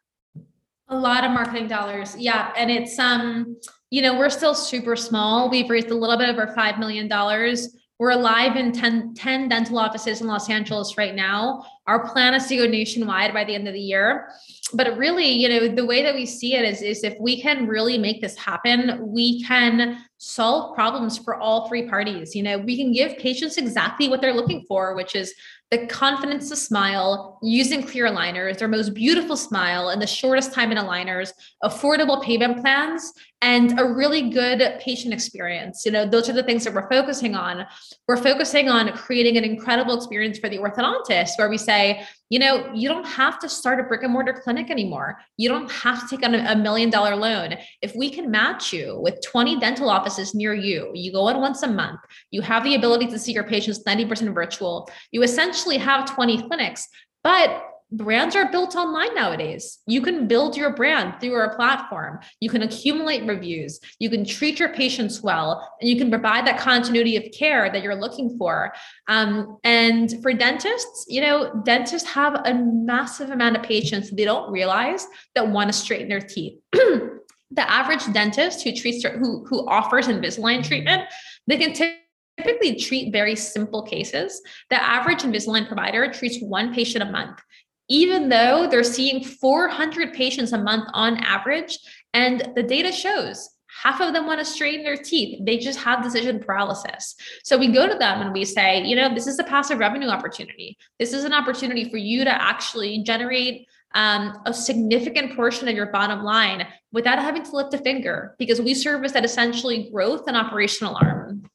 A 0.89 0.97
lot 0.97 1.25
of 1.25 1.33
marketing 1.33 1.69
dollars. 1.69 2.17
Yeah, 2.17 2.53
and 2.57 2.71
it's 2.71 2.99
um 2.99 3.57
you 3.91 4.03
know, 4.03 4.19
we're 4.19 4.31
still 4.31 4.55
super 4.55 4.97
small. 4.97 5.49
We've 5.49 5.71
raised 5.71 5.91
a 5.91 5.95
little 5.95 6.19
bit 6.19 6.29
over 6.29 6.53
5 6.55 6.79
million 6.79 7.09
dollars 7.09 7.77
we're 7.99 8.15
live 8.15 8.57
in 8.57 8.73
10, 8.73 9.15
10, 9.15 9.49
dental 9.49 9.79
offices 9.79 10.21
in 10.21 10.27
Los 10.27 10.51
Angeles 10.51 10.99
right 10.99 11.15
now. 11.15 11.65
Our 11.87 12.07
plan 12.07 12.35
is 12.35 12.47
to 12.49 12.57
go 12.57 12.67
nationwide 12.67 13.33
by 13.33 13.45
the 13.45 13.55
end 13.55 13.67
of 13.69 13.73
the 13.73 13.81
year. 13.81 14.29
But 14.75 14.99
really, 14.99 15.31
you 15.31 15.49
know, 15.49 15.69
the 15.69 15.87
way 15.87 16.03
that 16.03 16.15
we 16.15 16.27
see 16.27 16.55
it 16.55 16.65
is, 16.65 16.83
is 16.83 17.05
if 17.05 17.19
we 17.19 17.41
can 17.41 17.67
really 17.67 17.97
make 17.97 18.21
this 18.21 18.37
happen, 18.37 19.01
we 19.01 19.43
can 19.45 20.05
solve 20.19 20.75
problems 20.75 21.17
for 21.17 21.37
all 21.37 21.69
three 21.69 21.89
parties. 21.89 22.35
You 22.35 22.43
know, 22.43 22.59
we 22.59 22.77
can 22.77 22.93
give 22.93 23.17
patients 23.17 23.57
exactly 23.57 24.09
what 24.09 24.21
they're 24.21 24.35
looking 24.35 24.65
for, 24.69 24.95
which 24.95 25.15
is 25.15 25.33
the 25.71 25.87
confidence 25.87 26.49
to 26.51 26.57
smile, 26.57 27.39
using 27.43 27.83
clear 27.83 28.07
aligners, 28.07 28.59
their 28.59 28.69
most 28.69 28.95
beautiful 28.95 29.37
smile 29.37 29.91
in 29.91 29.99
the 29.99 30.07
shortest 30.07 30.53
time 30.53 30.71
in 30.71 30.79
aligners, 30.79 31.33
affordable 31.65 32.23
payment 32.23 32.61
plans, 32.61 33.13
and 33.43 33.79
a 33.79 33.85
really 33.85 34.31
good 34.31 34.81
patient 34.81 35.13
experience. 35.13 35.85
You 35.85 35.93
know, 35.93 36.07
those 36.07 36.29
are 36.29 36.33
the 36.33 36.43
things 36.43 36.65
that 36.65 36.73
we're 36.73 36.89
focusing 36.89 37.35
on. 37.35 37.67
We're 38.09 38.17
focusing 38.17 38.69
on 38.69 38.93
creating 38.93 39.37
an 39.37 39.45
incredible 39.45 39.95
experience 39.95 40.39
for 40.39 40.49
the 40.49 40.59
orthodontist 40.59 41.33
where 41.37 41.51
we 41.51 41.59
say, 41.59 42.07
you 42.31 42.39
know, 42.39 42.73
you 42.75 42.89
don't 42.89 43.07
have 43.07 43.39
to 43.41 43.49
start 43.49 43.79
a 43.79 43.83
brick 43.83 44.03
and 44.03 44.13
mortar 44.13 44.33
clinic 44.33 44.71
anymore. 44.71 45.19
You 45.37 45.51
don't 45.51 45.71
have 45.71 46.09
to 46.09 46.17
take 46.17 46.27
on 46.27 46.35
a 46.35 46.57
million 46.57 46.89
dollar 46.89 47.15
loan. 47.15 47.57
If 47.83 47.95
we 47.95 48.11
can 48.11 48.31
match 48.31 48.73
you 48.73 48.99
with 49.01 49.21
20 49.23 49.61
dental 49.61 49.91
offices 49.91 50.35
near 50.35 50.55
you, 50.55 50.91
you 50.95 51.13
go 51.13 51.29
in 51.29 51.39
once 51.39 51.63
a 51.63 51.69
month, 51.69 52.01
you 52.31 52.41
have 52.41 52.65
the 52.65 52.75
ability 52.75 53.07
to 53.09 53.19
see 53.19 53.33
your 53.33 53.45
patients 53.45 53.85
90% 53.85 54.33
virtual, 54.33 54.91
you 55.13 55.23
essentially 55.23 55.77
have 55.77 56.13
20 56.13 56.49
clinics. 56.49 56.89
But 57.23 57.65
brands 57.93 58.35
are 58.35 58.51
built 58.51 58.75
online 58.75 59.15
nowadays. 59.15 59.79
You 59.87 60.03
can 60.03 60.27
build 60.27 60.57
your 60.57 60.75
brand 60.75 61.21
through 61.21 61.35
our 61.35 61.55
platform. 61.55 62.19
You 62.41 62.51
can 62.51 62.63
accumulate 62.63 63.27
reviews. 63.27 63.81
You 63.99 64.11
can 64.11 64.25
treat 64.25 64.59
your 64.59 64.71
patients 64.71 65.23
well, 65.23 65.73
and 65.81 65.89
you 65.89 65.97
can 65.97 66.11
provide 66.11 66.47
that 66.47 66.59
continuity 66.59 67.17
of 67.17 67.25
care 67.33 67.71
that 67.71 67.83
you're 67.83 67.95
looking 67.95 68.37
for. 68.39 68.73
Um, 69.09 69.59
and 69.63 70.13
for 70.23 70.33
dentists, 70.33 71.07
you 71.09 71.21
know, 71.21 71.63
dentists 71.65 72.09
have 72.09 72.35
a 72.45 72.55
massive 72.55 73.31
amount 73.31 73.57
of 73.57 73.63
patients 73.63 74.11
they 74.11 74.25
don't 74.25 74.51
realize 74.51 75.07
that 75.35 75.49
want 75.49 75.69
to 75.69 75.73
straighten 75.73 76.09
their 76.09 76.21
teeth. 76.21 76.59
the 76.73 77.71
average 77.71 78.13
dentist 78.13 78.65
who 78.65 78.75
treats 78.75 79.05
who 79.05 79.45
who 79.45 79.69
offers 79.69 80.09
Invisalign 80.09 80.67
treatment, 80.67 81.05
they 81.47 81.57
can 81.57 81.73
take 81.73 82.01
typically 82.39 82.77
treat 82.77 83.13
very 83.13 83.35
simple 83.35 83.83
cases. 83.83 84.43
The 84.71 84.83
average 84.83 85.23
Invisalign 85.23 85.67
provider 85.67 86.13
treats 86.13 86.39
one 86.41 86.75
patient 86.75 87.03
a 87.03 87.11
month 87.11 87.41
even 87.89 88.29
though 88.29 88.69
they're 88.69 88.83
seeing 88.83 89.23
400 89.25 90.13
patients 90.13 90.53
a 90.53 90.59
month 90.59 90.89
on 90.93 91.19
average. 91.19 91.79
And 92.15 92.53
the 92.55 92.63
data 92.63 92.93
shows 92.93 93.51
half 93.83 94.01
of 94.01 94.13
them 94.13 94.27
want 94.27 94.41
to 94.41 94.45
straighten 94.45 94.85
their 94.85 94.97
teeth. 94.97 95.39
They 95.45 95.59
just 95.59 95.79
have 95.81 96.03
decision 96.03 96.41
paralysis. 96.41 97.15
So 97.45 97.59
we 97.59 97.69
go 97.69 97.87
to 97.87 97.95
them 97.95 98.23
and 98.23 98.33
we 98.33 98.45
say, 98.45 98.83
you 98.83 98.97
know, 98.97 99.15
this 99.15 99.27
is 99.27 99.39
a 99.39 99.45
passive 99.45 99.79
revenue 99.79 100.09
opportunity. 100.09 100.79
This 100.99 101.13
is 101.13 101.25
an 101.25 101.33
opportunity 101.33 101.91
for 101.91 101.99
you 101.99 102.25
to 102.25 102.43
actually 102.43 103.03
generate 103.03 103.69
um, 103.95 104.39
a 104.47 104.53
significant 104.53 105.37
portion 105.37 105.69
of 105.69 105.75
your 105.75 105.87
bottom 105.87 106.23
line 106.23 106.67
without 106.93 107.19
having 107.19 107.43
to 107.45 107.57
lift 107.57 107.75
a 107.75 107.79
finger 107.79 108.35
because 108.39 108.61
we 108.61 108.75
service 108.75 109.13
that 109.13 109.25
essentially 109.25 109.91
growth 109.91 110.27
and 110.27 110.37
operational 110.37 110.97
arm. 111.01 111.49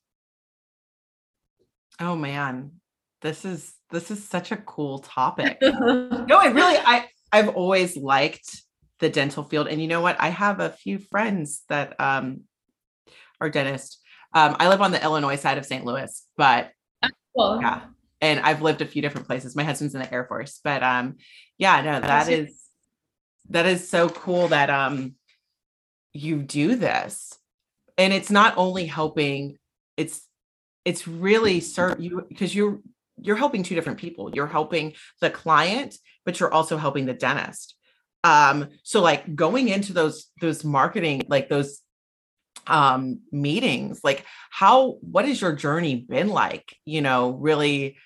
Oh 1.99 2.15
man, 2.15 2.71
this 3.21 3.45
is 3.45 3.73
this 3.91 4.11
is 4.11 4.27
such 4.27 4.51
a 4.51 4.57
cool 4.57 4.99
topic. 4.99 5.57
no, 5.61 6.37
I 6.37 6.47
really 6.47 6.77
I 6.77 7.07
I've 7.31 7.49
always 7.49 7.95
liked 7.95 8.61
the 8.99 9.09
dental 9.09 9.43
field. 9.43 9.67
And 9.67 9.81
you 9.81 9.87
know 9.87 10.01
what? 10.01 10.15
I 10.19 10.29
have 10.29 10.59
a 10.59 10.69
few 10.69 10.99
friends 10.99 11.63
that 11.69 11.99
um 11.99 12.41
are 13.39 13.49
dentists. 13.49 13.99
Um, 14.33 14.55
I 14.59 14.69
live 14.69 14.81
on 14.81 14.91
the 14.91 15.03
Illinois 15.03 15.35
side 15.35 15.57
of 15.57 15.65
St. 15.65 15.83
Louis, 15.83 16.25
but 16.37 16.71
cool. 17.35 17.59
yeah. 17.61 17.81
And 18.21 18.39
I've 18.39 18.61
lived 18.61 18.81
a 18.81 18.85
few 18.85 19.01
different 19.01 19.27
places. 19.27 19.55
My 19.55 19.63
husband's 19.63 19.95
in 19.95 20.01
the 20.01 20.13
Air 20.13 20.25
Force, 20.25 20.61
but 20.63 20.83
um, 20.83 21.15
yeah, 21.57 21.81
no, 21.81 21.99
that 21.99 22.29
is 22.29 22.61
that 23.49 23.65
is 23.65 23.89
so 23.89 24.07
cool 24.07 24.47
that 24.49 24.69
um 24.69 25.15
you 26.13 26.41
do 26.41 26.75
this. 26.75 27.37
And 27.97 28.13
it's 28.13 28.31
not 28.31 28.57
only 28.57 28.85
helping, 28.85 29.57
it's 29.97 30.25
it's 30.85 31.07
really 31.07 31.59
serve 31.59 31.99
you 31.99 32.25
because 32.27 32.55
you're 32.55 32.79
you're 33.21 33.35
helping 33.35 33.63
two 33.63 33.75
different 33.75 33.99
people. 33.99 34.33
You're 34.33 34.47
helping 34.47 34.93
the 35.21 35.29
client, 35.29 35.97
but 36.25 36.39
you're 36.39 36.53
also 36.53 36.77
helping 36.77 37.05
the 37.05 37.13
dentist. 37.13 37.75
Um, 38.23 38.69
so 38.83 39.01
like 39.01 39.35
going 39.35 39.69
into 39.69 39.93
those 39.93 40.27
those 40.41 40.63
marketing, 40.63 41.23
like 41.27 41.49
those 41.49 41.81
um 42.67 43.21
meetings, 43.31 44.01
like 44.03 44.25
how 44.51 44.97
what 45.01 45.25
has 45.25 45.41
your 45.41 45.53
journey 45.53 45.95
been 45.95 46.29
like, 46.29 46.75
you 46.85 47.01
know, 47.01 47.31
really, 47.31 47.97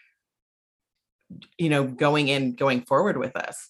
you 1.58 1.70
know, 1.70 1.86
going 1.86 2.28
in, 2.28 2.56
going 2.56 2.82
forward 2.82 3.18
with 3.18 3.34
this? 3.34 3.70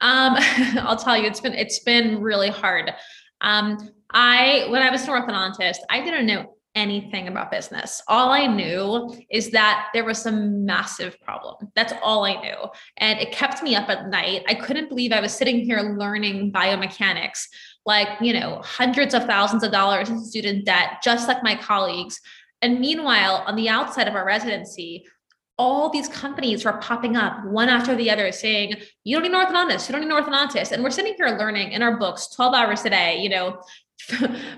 Um, 0.00 0.36
I'll 0.78 0.96
tell 0.96 1.16
you, 1.16 1.26
it's 1.26 1.40
been 1.40 1.54
it's 1.54 1.80
been 1.80 2.20
really 2.20 2.50
hard. 2.50 2.92
Um, 3.40 3.90
I 4.12 4.66
when 4.70 4.82
I 4.82 4.90
was 4.90 5.02
an 5.02 5.08
orthodontist, 5.08 5.78
I 5.90 6.02
didn't 6.02 6.26
know 6.26 6.54
anything 6.78 7.26
about 7.26 7.50
business. 7.50 8.00
All 8.06 8.30
I 8.30 8.46
knew 8.46 9.14
is 9.30 9.50
that 9.50 9.88
there 9.92 10.04
was 10.04 10.18
some 10.18 10.64
massive 10.64 11.20
problem. 11.20 11.56
That's 11.74 11.92
all 12.02 12.24
I 12.24 12.40
knew. 12.40 12.56
And 12.98 13.18
it 13.18 13.32
kept 13.32 13.62
me 13.62 13.74
up 13.74 13.88
at 13.88 14.08
night. 14.08 14.44
I 14.48 14.54
couldn't 14.54 14.88
believe 14.88 15.12
I 15.12 15.20
was 15.20 15.34
sitting 15.34 15.64
here 15.64 15.80
learning 15.80 16.52
biomechanics, 16.52 17.46
like, 17.84 18.08
you 18.20 18.32
know, 18.32 18.62
hundreds 18.64 19.12
of 19.12 19.24
thousands 19.24 19.64
of 19.64 19.72
dollars 19.72 20.08
in 20.08 20.24
student 20.24 20.64
debt, 20.64 21.02
just 21.02 21.26
like 21.26 21.42
my 21.42 21.56
colleagues. 21.56 22.20
And 22.62 22.80
meanwhile, 22.80 23.42
on 23.46 23.56
the 23.56 23.68
outside 23.68 24.06
of 24.06 24.14
our 24.14 24.24
residency, 24.24 25.04
all 25.58 25.90
these 25.90 26.06
companies 26.06 26.64
were 26.64 26.74
popping 26.74 27.16
up 27.16 27.44
one 27.44 27.68
after 27.68 27.96
the 27.96 28.10
other 28.10 28.30
saying, 28.30 28.76
you 29.02 29.16
don't 29.16 29.24
need 29.24 29.36
an 29.36 29.44
orthodontist, 29.44 29.88
you 29.88 29.92
don't 29.92 30.06
need 30.06 30.14
an 30.14 30.22
orthodontist. 30.22 30.70
And 30.70 30.84
we're 30.84 30.90
sitting 30.90 31.14
here 31.16 31.36
learning 31.36 31.72
in 31.72 31.82
our 31.82 31.96
books 31.96 32.28
12 32.28 32.54
hours 32.54 32.84
a 32.84 32.90
day, 32.90 33.18
you 33.20 33.28
know, 33.28 33.60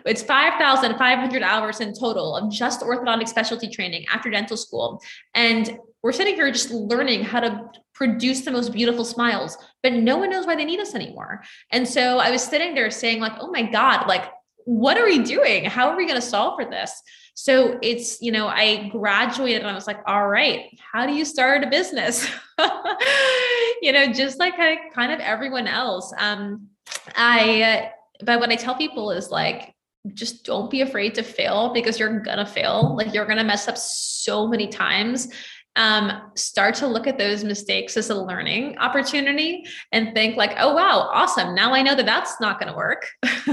it's 0.04 0.22
5,500 0.22 1.42
hours 1.42 1.80
in 1.80 1.92
total 1.94 2.36
of 2.36 2.50
just 2.52 2.80
orthodontic 2.80 3.28
specialty 3.28 3.68
training 3.68 4.06
after 4.12 4.30
dental 4.30 4.56
school. 4.56 5.02
And 5.34 5.78
we're 6.02 6.12
sitting 6.12 6.34
here 6.34 6.50
just 6.50 6.70
learning 6.70 7.24
how 7.24 7.40
to 7.40 7.70
produce 7.94 8.42
the 8.42 8.50
most 8.50 8.72
beautiful 8.72 9.04
smiles, 9.04 9.58
but 9.82 9.92
no 9.92 10.16
one 10.16 10.30
knows 10.30 10.46
why 10.46 10.56
they 10.56 10.64
need 10.64 10.80
us 10.80 10.94
anymore. 10.94 11.42
And 11.70 11.86
so 11.86 12.18
I 12.18 12.30
was 12.30 12.42
sitting 12.42 12.74
there 12.74 12.90
saying, 12.90 13.20
like, 13.20 13.32
oh 13.40 13.50
my 13.50 13.62
God, 13.62 14.06
like, 14.06 14.30
what 14.64 14.96
are 14.98 15.04
we 15.04 15.18
doing? 15.18 15.64
How 15.64 15.88
are 15.90 15.96
we 15.96 16.06
going 16.06 16.20
to 16.20 16.26
solve 16.26 16.60
for 16.60 16.70
this? 16.70 16.92
So 17.34 17.78
it's, 17.82 18.20
you 18.20 18.32
know, 18.32 18.48
I 18.48 18.88
graduated 18.88 19.62
and 19.62 19.70
I 19.70 19.74
was 19.74 19.86
like, 19.86 20.00
all 20.06 20.28
right, 20.28 20.66
how 20.92 21.06
do 21.06 21.12
you 21.12 21.24
start 21.24 21.64
a 21.64 21.68
business? 21.68 22.28
you 23.82 23.92
know, 23.92 24.12
just 24.12 24.38
like 24.38 24.54
I, 24.58 24.90
kind 24.94 25.12
of 25.12 25.20
everyone 25.20 25.66
else. 25.66 26.12
Um, 26.18 26.68
I, 27.16 27.92
but 28.22 28.40
what 28.40 28.50
I 28.50 28.56
tell 28.56 28.74
people 28.74 29.10
is 29.10 29.30
like, 29.30 29.74
just 30.14 30.44
don't 30.44 30.70
be 30.70 30.80
afraid 30.80 31.14
to 31.14 31.22
fail 31.22 31.72
because 31.72 31.98
you're 31.98 32.20
gonna 32.20 32.46
fail. 32.46 32.96
Like 32.96 33.12
you're 33.12 33.26
gonna 33.26 33.44
mess 33.44 33.68
up 33.68 33.76
so 33.76 34.48
many 34.48 34.66
times. 34.68 35.28
Um, 35.76 36.32
start 36.34 36.74
to 36.76 36.86
look 36.86 37.06
at 37.06 37.16
those 37.16 37.44
mistakes 37.44 37.96
as 37.96 38.10
a 38.10 38.14
learning 38.14 38.76
opportunity 38.78 39.64
and 39.92 40.12
think 40.14 40.36
like, 40.36 40.54
oh 40.58 40.74
wow, 40.74 41.08
awesome. 41.12 41.54
Now 41.54 41.72
I 41.72 41.82
know 41.82 41.94
that 41.94 42.06
that's 42.06 42.40
not 42.40 42.58
to 42.68 42.76
work. 42.76 43.06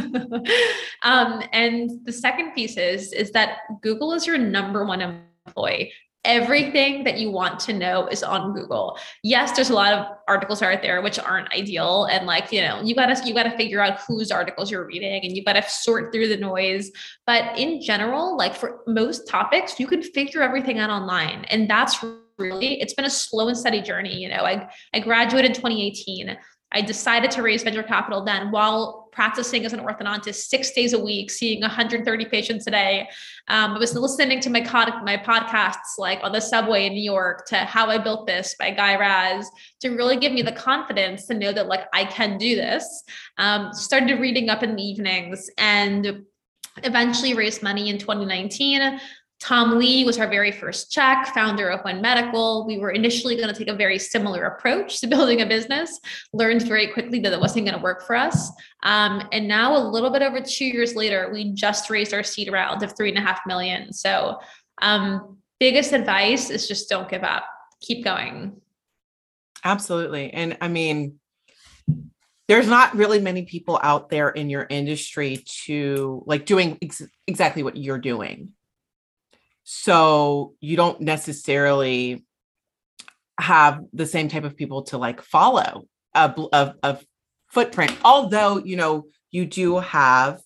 um, 1.04 1.44
and 1.54 1.92
the 2.06 2.14
second 2.14 2.54
piece 2.54 2.78
is 2.78 3.14
is 3.14 3.32
that 3.32 3.60
Google 3.82 4.14
is 4.14 4.26
your 4.26 4.38
number 4.38 4.86
one 4.86 5.22
employee 5.48 5.92
everything 6.28 7.06
that 7.06 7.18
you 7.18 7.32
want 7.32 7.60
to 7.62 7.74
know 7.74 8.06
is 8.08 8.22
on 8.22 8.54
Google. 8.54 9.00
Yes, 9.24 9.54
there's 9.54 9.70
a 9.70 9.74
lot 9.74 9.94
of 9.94 10.06
articles 10.28 10.62
out 10.62 10.82
there 10.82 11.02
which 11.02 11.18
aren't 11.18 11.52
ideal. 11.54 12.06
And 12.06 12.28
like, 12.28 12.52
you 12.52 12.62
know, 12.62 12.82
you 12.84 12.94
gotta 12.94 13.20
you 13.26 13.34
gotta 13.34 13.56
figure 13.58 13.82
out 13.82 14.02
whose 14.08 14.30
articles 14.30 14.70
you're 14.70 14.86
reading 14.86 15.24
and 15.24 15.36
you 15.36 15.44
gotta 15.44 15.68
sort 15.68 16.12
through 16.12 16.28
the 16.28 16.38
noise. 16.38 16.92
But 17.26 17.58
in 17.58 17.82
general, 17.82 18.38
like 18.38 18.54
for 18.54 18.82
most 18.86 19.28
topics, 19.28 19.80
you 19.80 19.88
can 19.88 20.04
figure 20.04 20.42
everything 20.42 20.78
out 20.78 20.90
online. 20.90 21.46
And 21.46 21.68
that's 21.70 22.04
really 22.38 22.80
it's 22.82 22.94
been 22.94 23.06
a 23.06 23.10
slow 23.10 23.48
and 23.48 23.58
steady 23.58 23.82
journey. 23.82 24.16
You 24.16 24.30
know, 24.30 24.44
I 24.44 24.70
I 24.94 25.00
graduated 25.00 25.52
in 25.52 25.56
2018. 25.56 26.38
I 26.74 26.82
decided 26.82 27.32
to 27.32 27.42
raise 27.42 27.64
venture 27.64 27.82
capital 27.82 28.26
then 28.26 28.52
while 28.52 29.07
practicing 29.18 29.66
as 29.66 29.74
an 29.74 29.80
orthodontist 29.80 30.46
six 30.46 30.70
days 30.74 30.94
a 30.94 31.00
week, 31.00 31.32
seeing 31.32 31.60
130 31.60 32.26
patients 32.26 32.68
a 32.68 32.72
day. 32.72 33.10
Um, 33.48 33.72
I 33.72 33.80
was 33.80 33.96
listening 33.96 34.40
to 34.42 34.52
my, 34.52 34.60
my 35.04 35.18
podcasts 35.18 35.98
like 35.98 36.20
on 36.22 36.34
the 36.34 36.40
subway 36.40 36.86
in 36.86 36.94
New 36.94 37.02
York 37.02 37.48
to 37.48 37.56
How 37.58 37.88
I 37.88 37.98
Built 37.98 38.28
This 38.28 38.56
by 38.60 38.70
Guy 38.70 38.96
Raz 38.96 39.50
to 39.82 39.90
really 39.90 40.18
give 40.18 40.34
me 40.34 40.44
the 40.44 40.52
confidence 40.52 41.26
to 41.26 41.34
know 41.34 41.52
that 41.52 41.66
like 41.66 41.88
I 41.94 42.06
can 42.06 42.38
do 42.38 42.56
this. 42.56 43.04
Um, 43.40 43.74
started 43.74 44.20
reading 44.20 44.52
up 44.52 44.62
in 44.62 44.76
the 44.76 44.84
evenings 44.84 45.50
and 45.58 46.24
eventually 46.84 47.34
raised 47.34 47.64
money 47.64 47.90
in 47.90 47.98
2019 47.98 49.00
Tom 49.40 49.78
Lee 49.78 50.04
was 50.04 50.18
our 50.18 50.28
very 50.28 50.52
first 50.52 50.92
check, 50.92 51.28
founder 51.28 51.70
of 51.70 51.82
One 51.82 52.02
Medical. 52.02 52.66
We 52.66 52.80
were 52.80 52.90
initially 52.90 53.36
going 53.36 53.50
to 53.50 53.54
take 53.54 53.68
a 53.68 53.76
very 53.76 54.00
similar 54.00 54.46
approach 54.46 55.00
to 55.02 55.08
building 55.08 55.42
a 55.42 55.46
business, 55.46 56.00
learned 56.34 56.64
very 56.64 56.88
quickly 56.88 57.20
that 57.20 57.34
it 57.34 57.40
wasn't 57.40 57.66
going 57.66 57.78
to 57.78 57.84
work 57.84 58.06
for 58.06 58.16
us. 58.16 58.50
Um, 58.84 59.28
and 59.32 59.48
now, 59.48 59.78
a 59.78 59.84
little 59.88 60.10
bit 60.10 60.24
over 60.24 60.42
two 60.42 60.66
years 60.66 60.96
later, 60.96 61.30
we 61.32 61.52
just 61.54 61.90
raised 61.90 62.14
our 62.14 62.24
seed 62.24 62.52
round 62.52 62.82
of 62.82 62.96
three 62.98 63.10
and 63.10 63.18
a 63.18 63.22
half 63.22 63.42
million. 63.46 63.94
So, 63.94 64.40
um, 64.82 65.38
biggest 65.60 65.94
advice 65.94 66.50
is 66.50 66.68
just 66.68 66.90
don't 66.90 67.10
give 67.10 67.24
up, 67.24 67.46
keep 67.82 68.04
going. 68.04 68.60
Absolutely. 69.64 70.34
And 70.34 70.58
I 70.62 70.68
mean, 70.68 71.20
there's 72.48 72.68
not 72.68 72.96
really 72.96 73.20
many 73.20 73.44
people 73.44 73.80
out 73.84 74.10
there 74.10 74.30
in 74.30 74.50
your 74.50 74.66
industry 74.70 75.44
to 75.66 76.24
like 76.26 76.46
doing 76.46 76.78
ex- 76.82 77.02
exactly 77.28 77.62
what 77.62 77.76
you're 77.76 77.98
doing 77.98 78.54
so 79.70 80.54
you 80.62 80.78
don't 80.78 81.02
necessarily 81.02 82.26
have 83.38 83.82
the 83.92 84.06
same 84.06 84.30
type 84.30 84.46
of 84.46 84.56
people 84.56 84.84
to 84.84 84.98
like 84.98 85.22
follow 85.22 85.84
a, 86.16 86.34
a, 86.54 86.74
a 86.84 86.98
footprint 87.50 87.94
although 88.06 88.60
you 88.60 88.78
know 88.78 89.04
you 89.30 89.46
do 89.46 89.78
have 89.80 90.40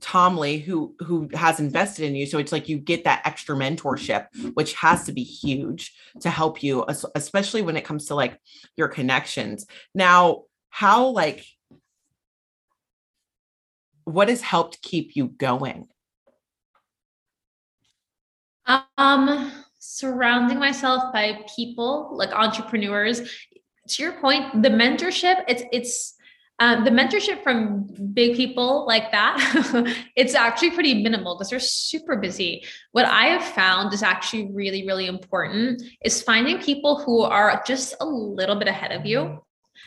Tom 0.00 0.36
Lee 0.36 0.58
who 0.58 0.96
who 0.98 1.28
has 1.32 1.60
invested 1.60 2.06
in 2.06 2.16
you. 2.16 2.26
So 2.26 2.38
it's 2.38 2.50
like 2.50 2.68
you 2.68 2.78
get 2.78 3.04
that 3.04 3.22
extra 3.24 3.54
mentorship 3.54 4.26
which 4.54 4.74
has 4.74 5.04
to 5.04 5.12
be 5.12 5.22
huge 5.22 5.94
to 6.20 6.30
help 6.30 6.62
you 6.62 6.84
especially 7.14 7.62
when 7.62 7.76
it 7.76 7.84
comes 7.84 8.06
to 8.06 8.16
like 8.16 8.36
your 8.76 8.88
connections. 8.88 9.66
Now 9.94 10.42
how 10.70 11.06
like 11.06 11.44
what 14.04 14.28
has 14.28 14.40
helped 14.40 14.82
keep 14.82 15.14
you 15.14 15.28
going 15.28 15.86
um, 18.98 19.52
surrounding 19.78 20.58
myself 20.58 21.12
by 21.12 21.44
people 21.56 22.10
like 22.12 22.32
entrepreneurs. 22.32 23.20
To 23.88 24.02
your 24.02 24.12
point, 24.20 24.62
the 24.62 24.68
mentorship, 24.68 25.44
it's 25.48 25.62
it's 25.72 26.14
um, 26.60 26.84
the 26.84 26.90
mentorship 26.90 27.42
from 27.42 27.88
big 28.12 28.36
people 28.36 28.84
like 28.86 29.10
that, 29.12 29.38
it's 30.14 30.34
actually 30.34 30.72
pretty 30.72 31.02
minimal 31.02 31.34
because 31.34 31.48
they're 31.48 31.58
super 31.58 32.16
busy. 32.16 32.62
What 32.92 33.06
I 33.06 33.28
have 33.28 33.42
found 33.42 33.94
is 33.94 34.02
actually 34.02 34.50
really, 34.52 34.86
really 34.86 35.06
important 35.06 35.82
is 36.04 36.20
finding 36.20 36.60
people 36.60 37.00
who 37.00 37.22
are 37.22 37.62
just 37.66 37.94
a 38.00 38.04
little 38.04 38.56
bit 38.56 38.68
ahead 38.68 38.92
of 38.92 39.06
you 39.06 39.42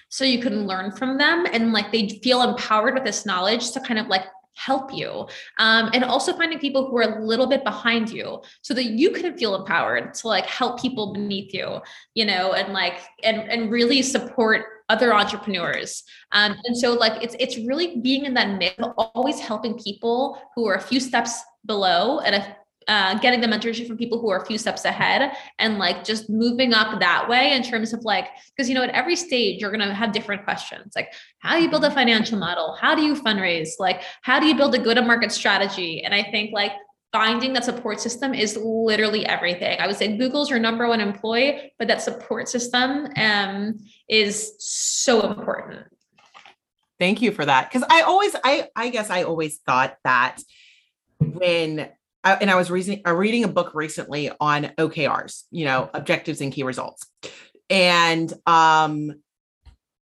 so 0.09 0.25
you 0.25 0.39
can 0.41 0.65
learn 0.65 0.91
from 0.91 1.19
them 1.19 1.45
and 1.53 1.73
like 1.73 1.91
they 1.91 2.09
feel 2.23 2.41
empowered 2.41 2.95
with 2.95 3.03
this 3.03 3.23
knowledge 3.23 3.71
to 3.71 3.79
kind 3.79 3.99
of 3.99 4.07
like 4.07 4.25
help 4.55 4.93
you 4.93 5.27
um, 5.59 5.89
and 5.93 6.03
also 6.03 6.33
finding 6.33 6.59
people 6.59 6.87
who 6.87 6.97
are 6.97 7.17
a 7.17 7.25
little 7.25 7.47
bit 7.47 7.63
behind 7.63 8.09
you 8.09 8.41
so 8.61 8.73
that 8.73 8.85
you 8.85 9.11
can 9.11 9.37
feel 9.37 9.55
empowered 9.55 10.13
to 10.13 10.27
like 10.27 10.45
help 10.45 10.81
people 10.81 11.13
beneath 11.13 11.53
you 11.53 11.79
you 12.13 12.25
know 12.25 12.53
and 12.53 12.73
like 12.73 13.01
and 13.23 13.37
and 13.49 13.71
really 13.71 14.01
support 14.01 14.65
other 14.89 15.13
entrepreneurs. 15.13 16.03
Um, 16.31 16.55
and 16.65 16.77
so 16.77 16.93
like 16.93 17.23
it's 17.23 17.35
it's 17.39 17.57
really 17.57 17.99
being 18.01 18.25
in 18.25 18.33
that 18.35 18.57
mix 18.57 18.75
always 19.15 19.39
helping 19.39 19.77
people 19.77 20.39
who 20.55 20.67
are 20.67 20.75
a 20.75 20.81
few 20.81 20.99
steps 20.99 21.41
below 21.65 22.19
and 22.19 22.35
a 22.35 22.57
uh, 22.87 23.17
getting 23.19 23.41
the 23.41 23.47
mentorship 23.47 23.87
from 23.87 23.97
people 23.97 24.19
who 24.19 24.29
are 24.29 24.41
a 24.41 24.45
few 24.45 24.57
steps 24.57 24.85
ahead 24.85 25.31
and 25.59 25.77
like 25.77 26.03
just 26.03 26.29
moving 26.29 26.73
up 26.73 26.99
that 26.99 27.27
way 27.27 27.53
in 27.53 27.63
terms 27.63 27.93
of 27.93 28.03
like 28.03 28.27
because 28.55 28.69
you 28.69 28.75
know 28.75 28.83
at 28.83 28.89
every 28.89 29.15
stage 29.15 29.61
you're 29.61 29.71
going 29.71 29.87
to 29.87 29.93
have 29.93 30.11
different 30.11 30.43
questions 30.43 30.93
like 30.95 31.11
how 31.39 31.55
do 31.55 31.63
you 31.63 31.69
build 31.69 31.83
a 31.85 31.91
financial 31.91 32.37
model? 32.37 32.77
How 32.79 32.95
do 32.95 33.01
you 33.01 33.15
fundraise? 33.15 33.71
Like 33.79 34.03
how 34.21 34.39
do 34.39 34.47
you 34.47 34.55
build 34.55 34.75
a 34.75 34.79
go 34.79 34.93
to 34.93 35.01
market 35.01 35.31
strategy? 35.31 36.03
And 36.03 36.13
i 36.13 36.23
think 36.23 36.51
like 36.53 36.73
finding 37.11 37.53
that 37.53 37.63
support 37.63 37.99
system 37.99 38.33
is 38.33 38.57
literally 38.57 39.23
everything. 39.25 39.79
I 39.79 39.87
would 39.87 39.95
say 39.95 40.17
google's 40.17 40.49
your 40.49 40.59
number 40.59 40.87
one 40.87 40.99
employee 40.99 41.73
but 41.77 41.87
that 41.87 42.01
support 42.01 42.49
system 42.49 43.07
um, 43.15 43.79
is 44.09 44.55
so 44.59 45.29
important. 45.29 45.85
Thank 46.99 47.21
you 47.21 47.31
for 47.31 47.45
that 47.45 47.69
because 47.69 47.87
i 47.89 48.01
always 48.01 48.35
i 48.43 48.67
i 48.75 48.89
guess 48.89 49.09
i 49.09 49.23
always 49.23 49.57
thought 49.57 49.97
that 50.03 50.37
when 51.17 51.89
I, 52.23 52.35
and 52.35 52.49
I 52.49 52.55
was 52.55 52.71
reading, 52.71 53.01
uh, 53.05 53.13
reading 53.13 53.43
a 53.43 53.49
book 53.49 53.71
recently 53.73 54.31
on 54.39 54.71
OKRs, 54.77 55.43
you 55.51 55.65
know, 55.65 55.89
objectives 55.93 56.41
and 56.41 56.53
key 56.53 56.63
results. 56.63 57.05
And, 57.69 58.31
um, 58.45 59.13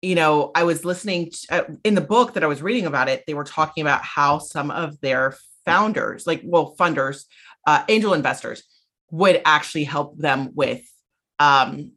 you 0.03 0.15
know, 0.15 0.51
I 0.55 0.65
was 0.65 0.85
listening 0.85 1.31
to, 1.31 1.55
uh, 1.55 1.75
in 1.85 1.95
the 1.95 2.01
book 2.01 2.35
that 2.35 2.45
I 2.45 2.47
was 2.47 2.63
reading 2.63 2.87
about 2.87 3.09
it, 3.09 3.25
they 3.27 3.35
were 3.35 3.45
talking 3.45 3.83
about 3.83 4.03
how 4.03 4.39
some 4.39 4.71
of 4.71 5.01
their 5.01 5.37
founders, 5.65 6.27
like, 6.27 6.43
well, 6.45 6.75
funders, 6.79 7.25
uh, 7.67 7.85
angel 7.89 8.15
investors, 8.15 8.63
would 9.11 9.43
actually 9.45 9.85
help 9.85 10.17
them 10.19 10.51
with, 10.55 10.83
um, 11.39 11.93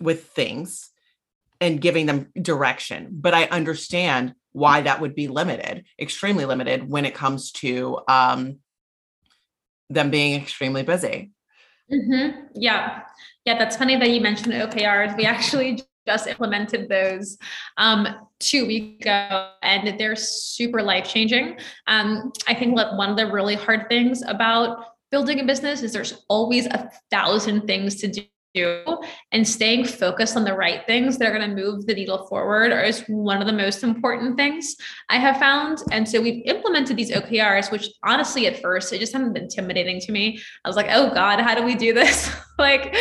with 0.00 0.26
things 0.26 0.90
and 1.60 1.80
giving 1.80 2.06
them 2.06 2.30
direction. 2.40 3.08
But 3.12 3.34
I 3.34 3.44
understand 3.44 4.34
why 4.52 4.82
that 4.82 5.00
would 5.00 5.14
be 5.14 5.28
limited, 5.28 5.84
extremely 5.98 6.44
limited 6.44 6.88
when 6.88 7.04
it 7.04 7.14
comes 7.14 7.52
to, 7.52 8.00
um, 8.08 8.58
them 9.94 10.10
being 10.10 10.40
extremely 10.40 10.82
busy. 10.82 11.30
Mm-hmm. 11.92 12.46
Yeah. 12.54 13.02
Yeah. 13.44 13.58
That's 13.58 13.76
funny 13.76 13.96
that 13.96 14.10
you 14.10 14.20
mentioned 14.20 14.54
OKRs. 14.54 15.16
We 15.16 15.24
actually 15.24 15.82
just 16.06 16.26
implemented 16.26 16.88
those 16.88 17.38
um, 17.76 18.08
two 18.40 18.66
weeks 18.66 19.04
ago 19.04 19.50
and 19.62 19.98
they're 19.98 20.16
super 20.16 20.82
life 20.82 21.08
changing. 21.08 21.58
Um, 21.86 22.32
I 22.48 22.54
think 22.54 22.76
that 22.76 22.96
one 22.96 23.10
of 23.10 23.16
the 23.16 23.30
really 23.30 23.54
hard 23.54 23.88
things 23.88 24.22
about 24.22 24.84
building 25.10 25.40
a 25.40 25.44
business 25.44 25.82
is 25.82 25.92
there's 25.92 26.24
always 26.28 26.66
a 26.66 26.90
thousand 27.10 27.66
things 27.66 27.96
to 27.96 28.08
do 28.08 28.22
do 28.54 28.98
and 29.32 29.46
staying 29.46 29.84
focused 29.84 30.36
on 30.36 30.44
the 30.44 30.54
right 30.54 30.86
things 30.86 31.18
that 31.18 31.28
are 31.28 31.36
going 31.36 31.48
to 31.48 31.62
move 31.62 31.86
the 31.86 31.94
needle 31.94 32.26
forward 32.26 32.72
is 32.72 33.04
one 33.08 33.40
of 33.40 33.46
the 33.46 33.52
most 33.52 33.82
important 33.82 34.36
things 34.36 34.76
I 35.08 35.18
have 35.18 35.38
found. 35.38 35.78
And 35.90 36.08
so 36.08 36.20
we've 36.20 36.42
implemented 36.44 36.96
these 36.96 37.10
OKRs, 37.10 37.70
which 37.70 37.88
honestly, 38.04 38.46
at 38.46 38.60
first, 38.60 38.92
it 38.92 38.98
just 38.98 39.12
hadn't 39.12 39.32
been 39.32 39.44
intimidating 39.44 40.00
to 40.00 40.12
me. 40.12 40.40
I 40.64 40.68
was 40.68 40.76
like, 40.76 40.88
oh 40.90 41.12
God, 41.14 41.40
how 41.40 41.54
do 41.54 41.62
we 41.62 41.74
do 41.74 41.92
this? 41.92 42.30
like, 42.58 42.94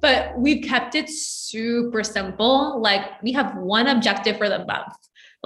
but 0.00 0.38
we've 0.38 0.64
kept 0.64 0.94
it 0.94 1.08
super 1.08 2.02
simple. 2.02 2.80
Like, 2.80 3.22
we 3.22 3.32
have 3.32 3.56
one 3.56 3.86
objective 3.86 4.36
for 4.36 4.48
the 4.48 4.64
month 4.64 4.94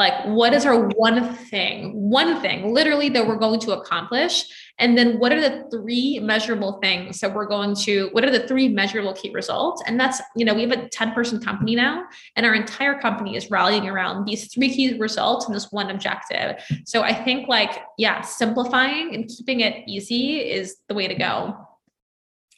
like, 0.00 0.24
what 0.24 0.54
is 0.54 0.64
our 0.64 0.88
one 0.88 1.34
thing, 1.34 1.92
one 1.92 2.40
thing 2.40 2.72
literally 2.72 3.10
that 3.10 3.26
we're 3.26 3.36
going 3.36 3.60
to 3.60 3.72
accomplish? 3.72 4.46
And 4.80 4.98
then 4.98 5.18
what 5.18 5.32
are 5.32 5.40
the 5.40 5.68
three 5.70 6.18
measurable 6.18 6.80
things 6.80 7.20
that 7.20 7.34
we're 7.34 7.46
going 7.46 7.76
to, 7.76 8.08
what 8.12 8.24
are 8.24 8.30
the 8.30 8.48
three 8.48 8.68
measurable 8.68 9.12
key 9.12 9.30
results? 9.30 9.82
And 9.86 10.00
that's, 10.00 10.20
you 10.34 10.44
know, 10.44 10.54
we 10.54 10.62
have 10.62 10.72
a 10.72 10.88
10 10.88 11.12
person 11.12 11.40
company 11.40 11.76
now, 11.76 12.04
and 12.34 12.44
our 12.44 12.54
entire 12.54 12.98
company 12.98 13.36
is 13.36 13.50
rallying 13.50 13.88
around 13.88 14.24
these 14.24 14.52
three 14.52 14.74
key 14.74 14.98
results 14.98 15.46
and 15.46 15.54
this 15.54 15.70
one 15.70 15.90
objective. 15.90 16.56
So 16.86 17.02
I 17.02 17.14
think, 17.14 17.46
like, 17.46 17.82
yeah, 17.98 18.22
simplifying 18.22 19.14
and 19.14 19.28
keeping 19.28 19.60
it 19.60 19.84
easy 19.86 20.38
is 20.38 20.78
the 20.88 20.94
way 20.94 21.06
to 21.06 21.14
go. 21.14 21.56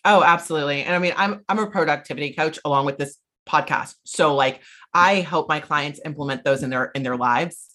Oh, 0.05 0.23
absolutely. 0.23 0.83
And 0.83 0.95
I 0.95 0.99
mean, 0.99 1.15
I'm 1.17 1.45
I'm 1.49 1.59
a 1.59 1.71
productivity 1.71 2.33
coach 2.33 2.59
along 2.65 2.87
with 2.87 2.99
this 2.99 3.19
podcast. 3.49 3.95
So 4.05 4.35
like 4.35 4.61
I 4.95 5.17
help 5.17 5.49
my 5.49 5.61
clients 5.61 6.01
implement 6.05 6.45
those 6.45 6.63
in 6.63 6.71
their 6.71 6.87
in 6.95 7.03
their 7.03 7.17
lives 7.17 7.69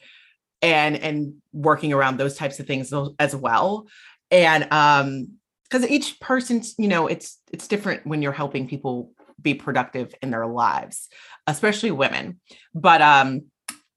and 0.61 0.97
and 0.97 1.35
working 1.53 1.93
around 1.93 2.17
those 2.17 2.35
types 2.35 2.59
of 2.59 2.67
things 2.67 2.93
as 3.19 3.35
well. 3.35 3.87
And 4.31 4.67
um 4.71 5.37
because 5.69 5.89
each 5.89 6.19
person's, 6.19 6.75
you 6.77 6.87
know, 6.87 7.07
it's 7.07 7.39
it's 7.51 7.67
different 7.67 8.05
when 8.07 8.21
you're 8.21 8.31
helping 8.31 8.67
people 8.67 9.11
be 9.41 9.53
productive 9.53 10.13
in 10.21 10.31
their 10.31 10.47
lives, 10.47 11.09
especially 11.45 11.91
women. 11.91 12.39
But 12.73 13.01
um, 13.01 13.43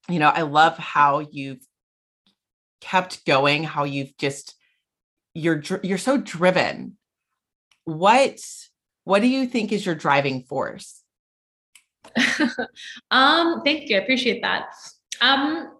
you 0.09 0.19
know, 0.19 0.29
I 0.29 0.41
love 0.41 0.77
how 0.77 1.19
you've 1.19 1.65
kept 2.81 3.25
going, 3.25 3.63
how 3.63 3.85
you've 3.85 4.15
just 4.17 4.55
you're 5.33 5.63
you're 5.83 5.97
so 5.97 6.17
driven. 6.17 6.97
What 7.85 8.39
what 9.03 9.21
do 9.21 9.27
you 9.27 9.47
think 9.47 9.71
is 9.71 9.85
your 9.85 9.95
driving 9.95 10.43
force? 10.43 11.01
um, 13.11 13.61
thank 13.63 13.89
you. 13.89 13.97
I 13.97 14.01
appreciate 14.01 14.41
that. 14.41 14.65
Um, 15.21 15.71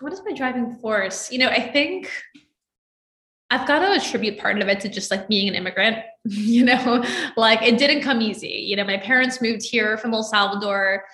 what 0.00 0.12
is 0.12 0.22
my 0.24 0.32
driving 0.32 0.76
force? 0.76 1.32
You 1.32 1.38
know, 1.38 1.48
I 1.48 1.72
think 1.72 2.10
I've 3.50 3.66
got 3.66 3.78
to 3.78 3.92
attribute 3.92 4.38
part 4.38 4.60
of 4.60 4.68
it 4.68 4.80
to 4.80 4.88
just 4.88 5.10
like 5.10 5.28
being 5.28 5.48
an 5.48 5.54
immigrant, 5.54 5.98
you 6.24 6.64
know, 6.64 7.04
like 7.36 7.62
it 7.62 7.78
didn't 7.78 8.02
come 8.02 8.20
easy. 8.20 8.64
You 8.66 8.76
know, 8.76 8.84
my 8.84 8.98
parents 8.98 9.40
moved 9.40 9.62
here 9.62 9.96
from 9.96 10.12
El 10.12 10.22
Salvador 10.22 11.04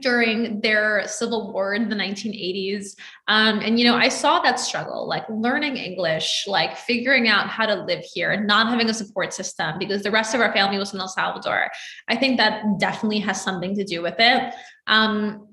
during 0.00 0.60
their 0.62 1.06
civil 1.06 1.52
war 1.52 1.74
in 1.74 1.88
the 1.88 1.94
1980s. 1.94 2.96
Um, 3.28 3.58
and, 3.58 3.78
you 3.78 3.84
know, 3.84 3.94
I 3.94 4.08
saw 4.08 4.40
that 4.40 4.58
struggle, 4.58 5.06
like 5.06 5.24
learning 5.28 5.76
English, 5.76 6.44
like 6.46 6.78
figuring 6.78 7.28
out 7.28 7.48
how 7.48 7.66
to 7.66 7.74
live 7.74 8.02
here, 8.02 8.42
not 8.42 8.68
having 8.68 8.88
a 8.88 8.94
support 8.94 9.34
system 9.34 9.78
because 9.78 10.02
the 10.02 10.10
rest 10.10 10.34
of 10.34 10.40
our 10.40 10.52
family 10.52 10.78
was 10.78 10.94
in 10.94 11.00
El 11.00 11.08
Salvador. 11.08 11.70
I 12.08 12.16
think 12.16 12.38
that 12.38 12.62
definitely 12.78 13.20
has 13.20 13.42
something 13.42 13.74
to 13.74 13.84
do 13.84 14.00
with 14.00 14.16
it. 14.18 14.54
Um, 14.86 15.51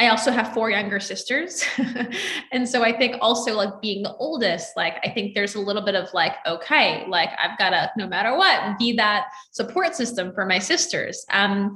I 0.00 0.08
also 0.08 0.32
have 0.32 0.52
four 0.52 0.70
younger 0.70 0.98
sisters. 0.98 1.64
and 2.52 2.68
so 2.68 2.82
I 2.82 2.96
think 2.96 3.16
also 3.20 3.54
like 3.54 3.80
being 3.80 4.02
the 4.02 4.14
oldest, 4.16 4.76
like 4.76 4.94
I 5.04 5.10
think 5.10 5.34
there's 5.34 5.54
a 5.54 5.60
little 5.60 5.82
bit 5.82 5.94
of 5.94 6.12
like, 6.12 6.34
okay, 6.46 7.04
like 7.08 7.30
I've 7.42 7.56
got 7.58 7.70
to, 7.70 7.90
no 7.96 8.08
matter 8.08 8.36
what, 8.36 8.76
be 8.76 8.94
that 8.96 9.26
support 9.52 9.94
system 9.94 10.32
for 10.34 10.46
my 10.46 10.58
sisters. 10.58 11.24
Um, 11.30 11.74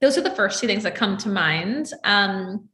those 0.00 0.18
are 0.18 0.22
the 0.22 0.34
first 0.34 0.60
two 0.60 0.66
things 0.66 0.82
that 0.82 0.96
come 0.96 1.16
to 1.18 1.28
mind. 1.28 1.92
Um, 2.02 2.68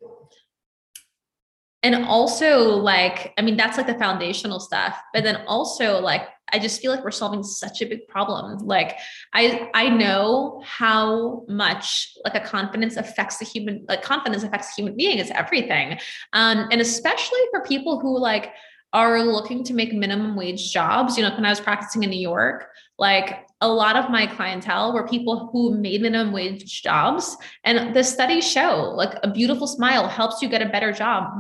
and 1.83 2.05
also 2.07 2.77
like, 2.77 3.33
I 3.39 3.43
mean, 3.43 3.57
that's 3.57 3.77
like 3.77 3.87
the 3.87 3.95
foundational 3.95 4.59
stuff, 4.59 4.99
but 5.15 5.23
then 5.23 5.45
also 5.47 6.01
like 6.01 6.23
I 6.53 6.59
just 6.59 6.81
feel 6.81 6.91
like 6.91 7.05
we're 7.05 7.11
solving 7.11 7.43
such 7.43 7.83
a 7.83 7.87
big 7.87 8.09
problem. 8.09 8.59
Like 8.67 8.97
I 9.35 9.71
I 9.75 9.89
know 9.89 10.63
how 10.65 11.45
much 11.49 12.17
like 12.25 12.35
a 12.35 12.41
confidence 12.41 12.97
affects 12.97 13.39
the 13.39 13.45
human 13.45 13.85
like 13.89 14.03
confidence 14.03 14.43
affects 14.43 14.75
human 14.75 14.97
being. 14.97 15.19
is 15.19 15.31
everything. 15.31 15.99
Um, 16.33 16.69
and 16.71 16.81
especially 16.81 17.41
for 17.51 17.63
people 17.63 18.01
who 18.01 18.19
like 18.19 18.53
are 18.93 19.23
looking 19.23 19.63
to 19.65 19.75
make 19.75 19.93
minimum 19.93 20.35
wage 20.35 20.73
jobs. 20.73 21.17
You 21.17 21.25
know, 21.25 21.35
when 21.35 21.45
I 21.45 21.51
was 21.51 21.61
practicing 21.61 22.03
in 22.03 22.11
New 22.11 22.21
York, 22.21 22.69
like 22.99 23.45
a 23.61 23.69
lot 23.69 23.97
of 23.97 24.11
my 24.11 24.27
clientele 24.27 24.95
were 24.95 25.07
people 25.07 25.51
who 25.53 25.77
made 25.77 26.01
minimum 26.01 26.33
wage 26.33 26.83
jobs. 26.83 27.37
And 27.65 27.95
the 27.95 28.03
studies 28.03 28.51
show 28.51 28.93
like 28.97 29.19
a 29.23 29.31
beautiful 29.31 29.67
smile 29.67 30.09
helps 30.09 30.41
you 30.41 30.49
get 30.49 30.63
a 30.63 30.69
better 30.69 30.93
job. 30.93 31.31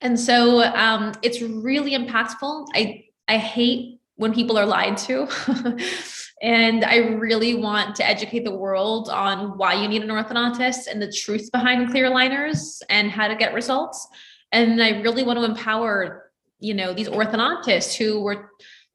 And 0.00 0.18
so 0.18 0.62
um, 0.62 1.12
it's 1.22 1.40
really 1.42 1.92
impactful. 1.92 2.68
I 2.74 3.04
I 3.28 3.36
hate 3.36 4.00
when 4.16 4.34
people 4.34 4.58
are 4.58 4.66
lied 4.66 4.96
to. 4.98 5.28
and 6.42 6.84
I 6.84 6.96
really 6.96 7.54
want 7.54 7.96
to 7.96 8.06
educate 8.06 8.44
the 8.44 8.54
world 8.54 9.08
on 9.08 9.56
why 9.56 9.74
you 9.74 9.88
need 9.88 10.02
an 10.02 10.08
orthodontist 10.08 10.88
and 10.90 11.00
the 11.00 11.12
truth 11.12 11.50
behind 11.52 11.90
clear 11.90 12.10
aligners 12.10 12.82
and 12.88 13.10
how 13.10 13.28
to 13.28 13.36
get 13.36 13.54
results. 13.54 14.08
And 14.52 14.82
I 14.82 15.00
really 15.00 15.22
want 15.22 15.38
to 15.38 15.44
empower, 15.44 16.30
you 16.58 16.74
know, 16.74 16.92
these 16.92 17.08
orthodontists 17.08 17.94
who 17.96 18.20
were 18.20 18.50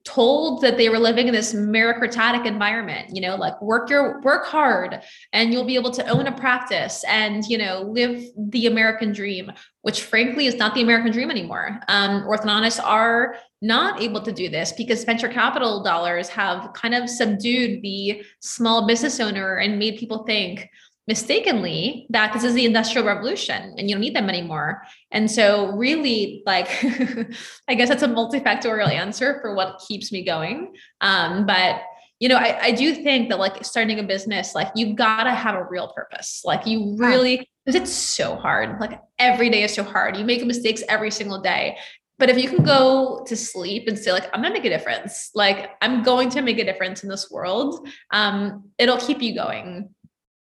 told 0.06 0.62
that 0.62 0.78
they 0.78 0.88
were 0.88 1.00
living 1.00 1.28
in 1.28 1.34
this 1.34 1.54
meritocratic 1.54 2.46
environment 2.46 3.10
you 3.12 3.20
know 3.20 3.36
like 3.36 3.60
work 3.62 3.90
your 3.90 4.22
work 4.22 4.46
hard 4.46 5.02
and 5.34 5.52
you'll 5.52 5.66
be 5.66 5.76
able 5.76 5.92
to 5.92 6.08
own 6.08 6.28
a 6.28 6.32
practice 6.32 7.04
and 7.08 7.44
you 7.46 7.58
know 7.58 7.82
live 7.82 8.24
the 8.38 8.68
american 8.68 9.12
dream 9.12 9.52
which 9.82 10.04
frankly 10.04 10.48
is 10.48 10.56
not 10.56 10.74
the 10.74 10.82
american 10.82 11.12
dream 11.12 11.30
anymore. 11.30 11.80
Um, 11.88 12.24
orthodontists 12.24 12.84
are 12.84 13.36
not 13.62 14.02
able 14.02 14.22
to 14.22 14.32
do 14.32 14.50
this 14.50 14.72
because 14.72 15.04
venture 15.04 15.28
capital 15.28 15.84
dollars 15.84 16.28
have 16.30 16.74
kind 16.74 16.96
of 16.96 17.08
subdued 17.08 17.84
the 17.84 18.24
small 18.40 18.88
business 18.88 19.20
owner 19.20 19.58
and 19.58 19.78
made 19.78 19.98
people 19.98 20.24
think 20.24 20.68
mistakenly 21.08 22.08
that 22.10 22.34
this 22.34 22.44
is 22.44 22.54
the 22.54 22.66
industrial 22.66 23.06
revolution 23.06 23.76
and 23.78 23.90
you 23.90 23.96
don't 23.96 24.02
need 24.02 24.16
them 24.16 24.30
anymore. 24.30 24.84
And 25.12 25.30
so 25.30 25.72
really 25.74 26.42
like 26.46 26.68
i 27.68 27.76
guess 27.76 27.90
that's 27.90 28.04
a 28.04 28.08
multifactorial 28.08 28.90
answer 28.90 29.40
for 29.42 29.54
what 29.54 29.82
keeps 29.88 30.12
me 30.12 30.24
going. 30.24 30.74
Um, 31.02 31.46
but 31.46 31.82
you 32.20 32.30
know 32.30 32.38
I, 32.38 32.58
I 32.62 32.72
do 32.72 32.96
think 32.96 33.30
that 33.30 33.40
like 33.40 33.64
starting 33.66 34.00
a 34.00 34.04
business 34.04 34.56
like 34.56 34.70
you 34.74 34.96
gotta 34.96 35.32
have 35.32 35.56
a 35.56 35.66
real 35.66 35.90
purpose. 35.90 36.42
Like 36.44 36.66
you 36.66 36.96
really 36.98 37.48
because 37.66 37.82
it's 37.82 37.94
so 37.94 38.36
hard. 38.36 38.80
Like 38.80 39.02
every 39.20 39.50
day 39.50 39.64
is 39.64 39.74
so 39.74 39.84
hard. 39.84 40.18
You 40.18 40.26
make 40.26 40.44
mistakes 40.46 40.84
every 40.88 41.12
single 41.12 41.42
day. 41.42 41.78
But 42.18 42.30
if 42.30 42.38
you 42.38 42.48
can 42.48 42.64
go 42.64 43.26
to 43.28 43.36
sleep 43.36 43.90
and 43.90 44.00
say 44.00 44.12
like 44.12 44.30
i'm 44.34 44.42
gonna 44.42 44.54
make 44.54 44.66
a 44.66 44.70
difference. 44.70 45.30
Like 45.36 45.72
i'm 45.82 46.02
going 46.02 46.30
to 46.30 46.42
make 46.42 46.58
a 46.58 46.64
difference 46.64 47.04
in 47.04 47.10
this 47.10 47.30
world 47.30 47.88
um, 48.12 48.72
it'll 48.80 48.98
keep 48.98 49.22
you 49.22 49.36
going 49.36 49.90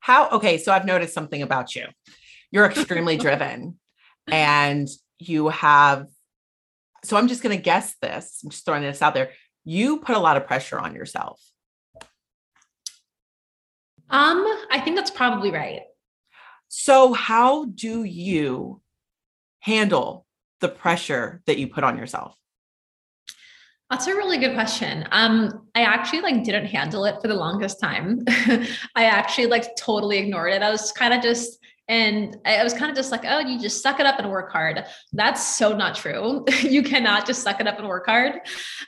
how, 0.07 0.29
okay, 0.29 0.57
so 0.57 0.71
I've 0.71 0.85
noticed 0.85 1.13
something 1.13 1.43
about 1.43 1.75
you. 1.75 1.87
You're 2.53 2.67
extremely 2.67 3.17
driven 3.27 3.77
and 4.29 4.87
you 5.19 5.49
have, 5.49 6.07
so 7.03 7.17
I'm 7.17 7.27
just 7.27 7.43
going 7.43 7.57
to 7.57 7.61
guess 7.61 7.97
this. 8.01 8.41
I'm 8.45 8.51
just 8.51 8.65
throwing 8.65 8.83
this 8.83 9.03
out 9.03 9.15
there. 9.15 9.33
You 9.65 9.99
put 9.99 10.15
a 10.15 10.21
lot 10.21 10.37
of 10.37 10.47
pressure 10.47 10.79
on 10.79 10.95
yourself. 10.95 11.43
Um, 14.09 14.47
I 14.71 14.81
think 14.85 14.95
that's 14.95 15.11
probably 15.11 15.51
right. 15.51 15.81
So, 16.69 17.13
how 17.13 17.65
do 17.65 18.05
you 18.05 18.81
handle 19.59 20.25
the 20.61 20.69
pressure 20.69 21.43
that 21.47 21.59
you 21.59 21.67
put 21.67 21.83
on 21.83 21.99
yourself? 21.99 22.37
That's 23.91 24.09
a 24.09 24.15
really 24.15 24.39
good 24.39 24.55
question. 24.55 25.07
Um, 25.13 25.69
I 25.77 25.83
actually 25.83 26.21
like 26.21 26.43
didn't 26.43 26.67
handle 26.67 27.05
it 27.05 27.21
for 27.23 27.29
the 27.29 27.35
longest 27.35 27.81
time. 27.81 28.25
I 28.97 29.05
actually 29.05 29.47
like 29.47 29.77
totally 29.77 30.19
ignored 30.19 30.53
it. 30.53 30.63
I 30.63 30.71
was 30.71 30.91
kind 30.93 31.15
of 31.15 31.23
just 31.23 31.59
and 31.89 32.37
I 32.45 32.65
was 32.65 32.73
kind 32.73 32.91
of 32.91 32.97
just 32.97 33.13
like, 33.13 33.23
oh, 33.25 33.39
you 33.39 33.61
just 33.61 33.81
suck 33.81 34.01
it 34.01 34.07
up 34.07 34.19
and 34.19 34.29
work 34.29 34.51
hard. 34.51 34.85
That's 35.13 35.57
so 35.57 35.77
not 35.77 35.95
true. 35.95 36.45
you 36.63 36.83
cannot 36.83 37.27
just 37.27 37.43
suck 37.43 37.61
it 37.61 37.69
up 37.69 37.79
and 37.79 37.87
work 37.87 38.07
hard. 38.07 38.41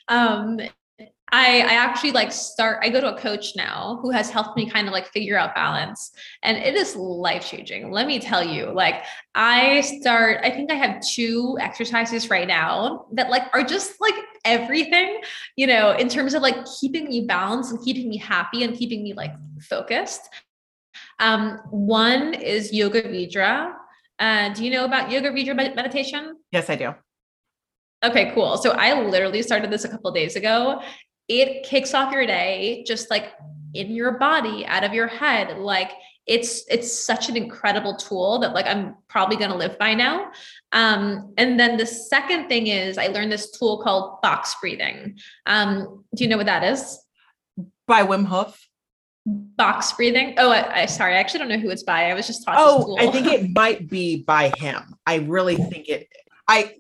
Um, 0.08 0.58
I, 1.30 1.60
I 1.60 1.74
actually 1.74 2.12
like 2.12 2.32
start, 2.32 2.78
I 2.82 2.88
go 2.88 3.00
to 3.00 3.14
a 3.14 3.18
coach 3.18 3.54
now 3.54 3.98
who 4.00 4.10
has 4.10 4.30
helped 4.30 4.56
me 4.56 4.68
kind 4.68 4.86
of 4.86 4.92
like 4.92 5.08
figure 5.08 5.38
out 5.38 5.54
balance. 5.54 6.10
And 6.42 6.56
it 6.56 6.74
is 6.74 6.96
life 6.96 7.46
changing. 7.46 7.90
Let 7.90 8.06
me 8.06 8.18
tell 8.18 8.42
you, 8.42 8.72
like, 8.72 9.04
I 9.34 9.82
start, 9.82 10.40
I 10.42 10.50
think 10.50 10.72
I 10.72 10.74
have 10.74 11.02
two 11.02 11.58
exercises 11.60 12.30
right 12.30 12.48
now 12.48 13.06
that 13.12 13.30
like 13.30 13.44
are 13.52 13.62
just 13.62 14.00
like 14.00 14.14
everything, 14.44 15.20
you 15.56 15.66
know, 15.66 15.92
in 15.92 16.08
terms 16.08 16.34
of 16.34 16.42
like 16.42 16.56
keeping 16.80 17.08
me 17.08 17.26
balanced 17.26 17.72
and 17.72 17.84
keeping 17.84 18.08
me 18.08 18.16
happy 18.16 18.64
and 18.64 18.76
keeping 18.76 19.02
me 19.02 19.12
like 19.12 19.32
focused. 19.60 20.22
Um, 21.20 21.58
one 21.70 22.34
is 22.34 22.72
Yoga 22.72 23.02
Nidra. 23.02 23.74
Uh, 24.18 24.48
do 24.54 24.64
you 24.64 24.70
know 24.70 24.84
about 24.84 25.10
Yoga 25.10 25.30
Nidra 25.30 25.54
meditation? 25.54 26.36
Yes, 26.50 26.70
I 26.70 26.76
do. 26.76 26.94
Okay, 28.04 28.30
cool. 28.32 28.56
So 28.56 28.70
I 28.70 29.02
literally 29.02 29.42
started 29.42 29.70
this 29.70 29.84
a 29.84 29.88
couple 29.88 30.10
days 30.12 30.36
ago 30.36 30.80
it 31.28 31.62
kicks 31.62 31.94
off 31.94 32.12
your 32.12 32.26
day 32.26 32.84
just 32.86 33.10
like 33.10 33.34
in 33.74 33.90
your 33.90 34.12
body 34.12 34.64
out 34.66 34.84
of 34.84 34.94
your 34.94 35.06
head 35.06 35.58
like 35.58 35.92
it's 36.28 36.64
it's 36.68 36.92
such 36.92 37.28
an 37.28 37.36
incredible 37.36 37.96
tool 37.96 38.38
that 38.38 38.52
like 38.52 38.66
i'm 38.66 38.94
probably 39.08 39.36
going 39.36 39.50
to 39.50 39.56
live 39.56 39.78
by 39.78 39.94
now. 39.94 40.30
Um, 40.72 41.32
and 41.38 41.58
then 41.58 41.78
the 41.78 41.86
second 41.86 42.48
thing 42.48 42.66
is 42.66 42.98
i 42.98 43.06
learned 43.06 43.32
this 43.32 43.50
tool 43.50 43.82
called 43.82 44.20
box 44.20 44.54
breathing. 44.60 45.18
Um, 45.46 46.04
do 46.14 46.22
you 46.22 46.30
know 46.30 46.36
what 46.36 46.46
that 46.46 46.62
is? 46.62 46.98
By 47.86 48.04
wim 48.04 48.26
hof. 48.26 48.68
Box 49.26 49.92
breathing? 49.92 50.34
Oh 50.36 50.50
I, 50.50 50.82
I 50.82 50.86
sorry 50.86 51.14
i 51.14 51.18
actually 51.18 51.40
don't 51.40 51.48
know 51.48 51.58
who 51.58 51.70
it's 51.70 51.82
by. 51.82 52.10
I 52.10 52.14
was 52.14 52.26
just 52.26 52.44
talking 52.44 52.62
oh 52.62 52.96
i 52.98 53.10
think 53.10 53.26
it 53.26 53.50
might 53.54 53.88
be 53.88 54.22
by 54.22 54.52
him. 54.58 54.94
I 55.06 55.16
really 55.16 55.56
think 55.56 55.88
it 55.88 56.08
i 56.46 56.74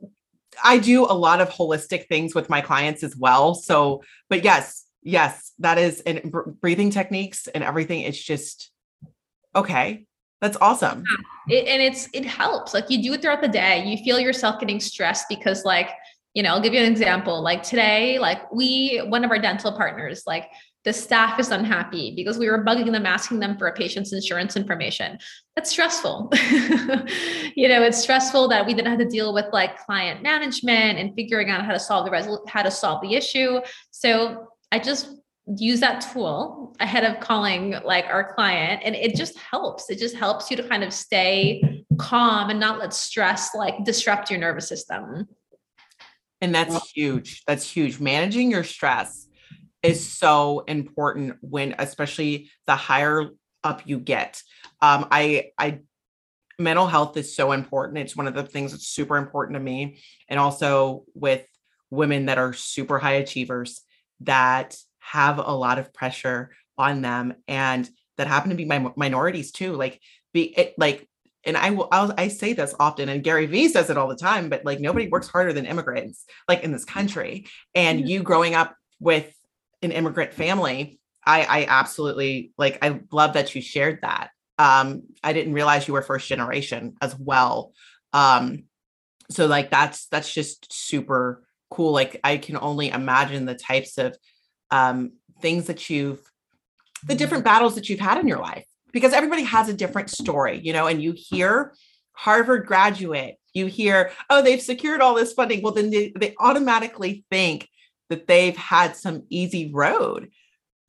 I 0.64 0.78
do 0.78 1.04
a 1.04 1.14
lot 1.14 1.40
of 1.40 1.48
holistic 1.50 2.06
things 2.08 2.34
with 2.34 2.48
my 2.48 2.60
clients 2.60 3.02
as 3.02 3.16
well. 3.16 3.54
So, 3.54 4.02
but 4.28 4.44
yes, 4.44 4.86
yes, 5.02 5.52
that 5.58 5.78
is 5.78 6.00
and 6.00 6.32
breathing 6.60 6.90
techniques 6.90 7.46
and 7.48 7.64
everything. 7.64 8.02
It's 8.02 8.22
just 8.22 8.70
okay. 9.54 10.04
That's 10.40 10.56
awesome. 10.60 11.02
It, 11.48 11.66
and 11.66 11.82
it's 11.82 12.08
it 12.12 12.24
helps. 12.24 12.72
Like 12.72 12.90
you 12.90 13.02
do 13.02 13.14
it 13.14 13.22
throughout 13.22 13.42
the 13.42 13.48
day. 13.48 13.84
You 13.84 13.96
feel 14.04 14.20
yourself 14.20 14.60
getting 14.60 14.78
stressed 14.78 15.26
because 15.28 15.64
like 15.64 15.90
you 16.34 16.42
know, 16.42 16.50
I'll 16.50 16.60
give 16.60 16.74
you 16.74 16.80
an 16.80 16.90
example. 16.90 17.42
Like 17.42 17.62
today, 17.62 18.18
like 18.18 18.52
we 18.52 18.98
one 19.08 19.24
of 19.24 19.30
our 19.30 19.38
dental 19.40 19.72
partners, 19.72 20.22
like 20.26 20.48
the 20.88 20.92
staff 20.94 21.38
is 21.38 21.50
unhappy 21.50 22.14
because 22.16 22.38
we 22.38 22.48
were 22.48 22.64
bugging 22.64 22.90
them 22.90 23.04
asking 23.04 23.40
them 23.40 23.58
for 23.58 23.66
a 23.66 23.72
patient's 23.74 24.10
insurance 24.14 24.56
information. 24.56 25.18
That's 25.54 25.70
stressful. 25.70 26.32
You 27.54 27.66
know 27.66 27.82
it's 27.82 28.00
stressful 28.00 28.48
that 28.48 28.64
we 28.64 28.72
didn't 28.72 28.88
have 28.88 29.00
to 29.00 29.08
deal 29.08 29.34
with 29.34 29.46
like 29.52 29.84
client 29.84 30.22
management 30.22 30.96
and 30.98 31.12
figuring 31.16 31.50
out 31.50 31.64
how 31.64 31.72
to 31.72 31.80
solve 31.80 32.04
the 32.04 32.10
resol- 32.12 32.48
how 32.48 32.62
to 32.62 32.70
solve 32.70 33.02
the 33.02 33.14
issue. 33.14 33.60
So 33.90 34.46
i 34.70 34.78
just 34.78 35.08
use 35.56 35.80
that 35.80 36.06
tool 36.12 36.76
ahead 36.78 37.04
of 37.04 37.18
calling 37.18 37.74
like 37.84 38.04
our 38.04 38.32
client 38.34 38.82
and 38.84 38.94
it 38.94 39.16
just 39.16 39.36
helps. 39.38 39.90
It 39.90 39.98
just 39.98 40.14
helps 40.14 40.50
you 40.50 40.56
to 40.58 40.62
kind 40.62 40.84
of 40.84 40.92
stay 40.92 41.84
calm 41.98 42.50
and 42.50 42.60
not 42.60 42.78
let 42.78 42.94
stress 42.94 43.54
like 43.54 43.84
disrupt 43.84 44.30
your 44.30 44.38
nervous 44.38 44.68
system. 44.68 45.26
And 46.40 46.54
that's 46.54 46.90
huge. 46.92 47.42
That's 47.46 47.68
huge. 47.68 47.98
Managing 47.98 48.52
your 48.52 48.62
stress 48.62 49.27
is 49.82 50.10
so 50.10 50.60
important 50.60 51.36
when 51.40 51.74
especially 51.78 52.50
the 52.66 52.76
higher 52.76 53.30
up 53.64 53.82
you 53.86 53.98
get. 53.98 54.42
Um 54.80 55.06
i 55.10 55.50
i 55.58 55.80
mental 56.58 56.86
health 56.86 57.16
is 57.16 57.34
so 57.34 57.52
important. 57.52 57.98
It's 57.98 58.16
one 58.16 58.26
of 58.26 58.34
the 58.34 58.42
things 58.42 58.72
that's 58.72 58.88
super 58.88 59.16
important 59.16 59.56
to 59.56 59.60
me. 59.60 59.98
And 60.28 60.40
also 60.40 61.04
with 61.14 61.46
women 61.90 62.26
that 62.26 62.38
are 62.38 62.52
super 62.52 62.98
high 62.98 63.14
achievers 63.14 63.82
that 64.20 64.76
have 64.98 65.38
a 65.38 65.54
lot 65.54 65.78
of 65.78 65.94
pressure 65.94 66.50
on 66.76 67.00
them 67.00 67.34
and 67.46 67.88
that 68.16 68.26
happen 68.26 68.50
to 68.50 68.56
be 68.56 68.64
my 68.64 68.92
minorities 68.96 69.52
too. 69.52 69.74
Like 69.74 70.00
be 70.32 70.42
it 70.58 70.74
like 70.76 71.08
and 71.44 71.56
I 71.56 71.70
will 71.70 71.88
I'll, 71.92 72.12
I 72.18 72.28
say 72.28 72.52
this 72.52 72.74
often 72.78 73.08
and 73.08 73.22
Gary 73.22 73.46
Vee 73.46 73.68
says 73.68 73.90
it 73.90 73.96
all 73.96 74.08
the 74.08 74.16
time 74.16 74.48
but 74.48 74.64
like 74.64 74.80
nobody 74.80 75.08
works 75.08 75.28
harder 75.28 75.52
than 75.52 75.66
immigrants 75.66 76.24
like 76.48 76.62
in 76.64 76.72
this 76.72 76.84
country. 76.84 77.46
And 77.74 78.08
you 78.08 78.22
growing 78.22 78.54
up 78.54 78.74
with 79.00 79.32
an 79.82 79.92
immigrant 79.92 80.32
family 80.32 80.98
I 81.28 81.42
I 81.42 81.66
absolutely 81.68 82.52
like 82.56 82.78
I 82.82 83.00
love 83.12 83.34
that 83.34 83.54
you 83.54 83.60
shared 83.60 84.00
that. 84.02 84.30
Um 84.58 85.02
I 85.22 85.32
didn't 85.32 85.52
realize 85.52 85.86
you 85.86 85.94
were 85.94 86.02
first 86.02 86.26
generation 86.26 86.94
as 87.00 87.16
well. 87.16 87.72
Um 88.12 88.64
so 89.30 89.46
like 89.46 89.70
that's 89.70 90.06
that's 90.06 90.32
just 90.32 90.72
super 90.72 91.44
cool. 91.70 91.92
Like 91.92 92.18
I 92.24 92.38
can 92.38 92.56
only 92.56 92.88
imagine 92.88 93.44
the 93.44 93.54
types 93.54 93.98
of 93.98 94.16
um 94.70 95.12
things 95.40 95.66
that 95.66 95.90
you've 95.90 96.20
the 97.06 97.14
different 97.14 97.44
battles 97.44 97.74
that 97.74 97.88
you've 97.88 98.00
had 98.00 98.18
in 98.18 98.26
your 98.26 98.40
life 98.40 98.64
because 98.92 99.12
everybody 99.12 99.42
has 99.42 99.68
a 99.68 99.74
different 99.74 100.10
story, 100.10 100.58
you 100.58 100.72
know, 100.72 100.86
and 100.86 101.02
you 101.02 101.12
hear 101.16 101.74
Harvard 102.12 102.66
graduate, 102.66 103.36
you 103.52 103.66
hear, 103.66 104.10
oh, 104.28 104.42
they've 104.42 104.60
secured 104.60 105.00
all 105.00 105.14
this 105.14 105.32
funding. 105.32 105.62
Well, 105.62 105.74
then 105.74 105.90
they, 105.90 106.12
they 106.18 106.34
automatically 106.40 107.24
think 107.30 107.68
that 108.08 108.26
they've 108.26 108.56
had 108.56 108.96
some 108.96 109.24
easy 109.28 109.72
road. 109.72 110.30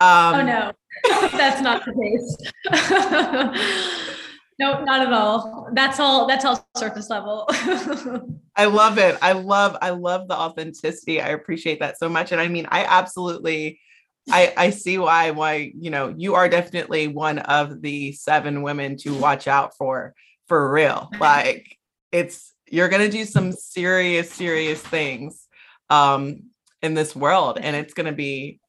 Um, 0.01 0.35
oh, 0.35 0.41
no, 0.41 0.71
that's 1.31 1.61
not 1.61 1.83
the 1.85 1.93
case. 1.93 2.37
no, 4.59 4.83
not 4.83 5.07
at 5.07 5.13
all. 5.13 5.69
That's 5.73 5.99
all, 5.99 6.27
that's 6.27 6.45
all 6.45 6.67
surface 6.77 7.09
level. 7.09 7.45
I 8.55 8.65
love 8.65 8.97
it. 8.97 9.17
I 9.21 9.33
love, 9.33 9.77
I 9.81 9.91
love 9.91 10.27
the 10.27 10.35
authenticity. 10.35 11.21
I 11.21 11.29
appreciate 11.29 11.79
that 11.79 11.97
so 11.97 12.09
much. 12.09 12.31
And 12.31 12.41
I 12.41 12.47
mean, 12.47 12.67
I 12.69 12.85
absolutely, 12.85 13.79
I, 14.31 14.53
I 14.55 14.69
see 14.69 14.97
why 14.97 15.31
why 15.31 15.71
you 15.75 15.89
know 15.89 16.13
you 16.15 16.35
are 16.35 16.47
definitely 16.47 17.07
one 17.07 17.39
of 17.39 17.81
the 17.81 18.11
seven 18.11 18.61
women 18.61 18.97
to 18.97 19.13
watch 19.13 19.47
out 19.47 19.75
for 19.75 20.13
for 20.47 20.71
real. 20.71 21.09
Like 21.19 21.77
it's 22.11 22.53
you're 22.67 22.89
gonna 22.89 23.09
do 23.09 23.25
some 23.25 23.51
serious 23.51 24.31
serious 24.31 24.81
things 24.81 25.47
um 25.89 26.48
in 26.81 26.93
this 26.93 27.15
world, 27.15 27.59
and 27.61 27.75
it's 27.75 27.93
gonna 27.93 28.11
be 28.11 28.59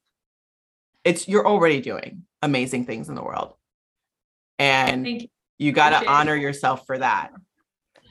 it's 1.04 1.28
you're 1.28 1.46
already 1.46 1.80
doing 1.80 2.24
amazing 2.42 2.84
things 2.84 3.08
in 3.08 3.14
the 3.14 3.22
world, 3.22 3.54
and 4.58 5.06
you. 5.06 5.28
you 5.58 5.72
got 5.72 6.00
to 6.00 6.08
honor 6.08 6.34
yourself 6.34 6.86
for 6.86 6.98
that. 6.98 7.30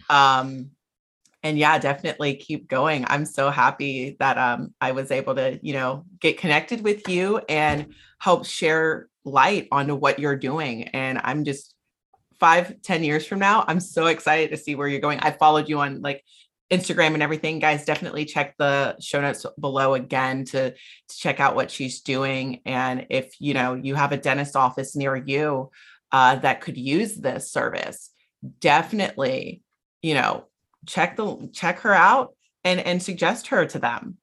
Um, 0.10 0.72
and 1.44 1.58
yeah 1.58 1.78
definitely 1.78 2.36
keep 2.36 2.68
going. 2.68 3.06
I'm 3.08 3.26
so 3.26 3.50
happy 3.50 4.18
that 4.20 4.38
um, 4.38 4.74
i 4.82 4.92
was 4.92 5.12
able 5.12 5.36
to 5.36 5.60
you 5.62 5.74
know 5.74 6.06
get 6.20 6.38
connected 6.38 6.82
with 6.82 7.08
you 7.08 7.42
and 7.50 7.94
help 8.20 8.46
share 8.46 9.08
light 9.24 9.68
onto 9.72 9.96
what 9.96 10.20
you're 10.20 10.36
doing. 10.36 10.86
And 10.90 11.20
i'm 11.24 11.44
just 11.44 11.76
five 12.40 12.82
ten 12.82 13.04
years 13.04 13.28
from 13.28 13.40
now 13.40 13.66
i'm 13.68 13.82
so 13.82 14.06
excited 14.06 14.50
to 14.50 14.58
see 14.58 14.76
where 14.76 14.88
you're 14.88 15.00
going. 15.00 15.20
I 15.20 15.32
followed 15.32 15.70
you 15.70 15.80
on 15.80 16.02
like 16.02 16.24
instagram 16.72 17.14
and 17.14 17.24
everything 17.24 17.60
guys 17.60 17.86
definitely 17.86 18.26
check 18.26 18.56
the 18.58 18.96
show 19.00 19.20
notes 19.20 19.46
below 19.60 19.96
again 19.96 20.46
to, 20.46 20.72
to 20.72 21.18
check 21.18 21.40
out 21.40 21.56
what 21.56 21.72
she's 21.72 22.02
doing. 22.02 22.62
And 22.66 23.08
if 23.10 23.34
you 23.40 23.54
know 23.54 23.74
you 23.74 23.96
have 23.96 24.12
a 24.12 24.18
dentist 24.18 24.56
office 24.56 24.96
near 24.96 25.16
you 25.16 25.72
uh, 26.12 26.36
that 26.38 26.62
could 26.62 26.78
use 26.78 27.16
this 27.16 27.52
service 27.52 28.12
definitely 28.60 29.62
you 30.02 30.14
know 30.14 30.46
check 30.86 31.18
the 31.18 31.50
check 31.54 31.80
her 31.80 31.94
out 31.94 32.36
and 32.64 32.80
and 32.80 33.02
suggest 33.02 33.48
her 33.48 33.66
to 33.66 33.80
them. 33.80 34.18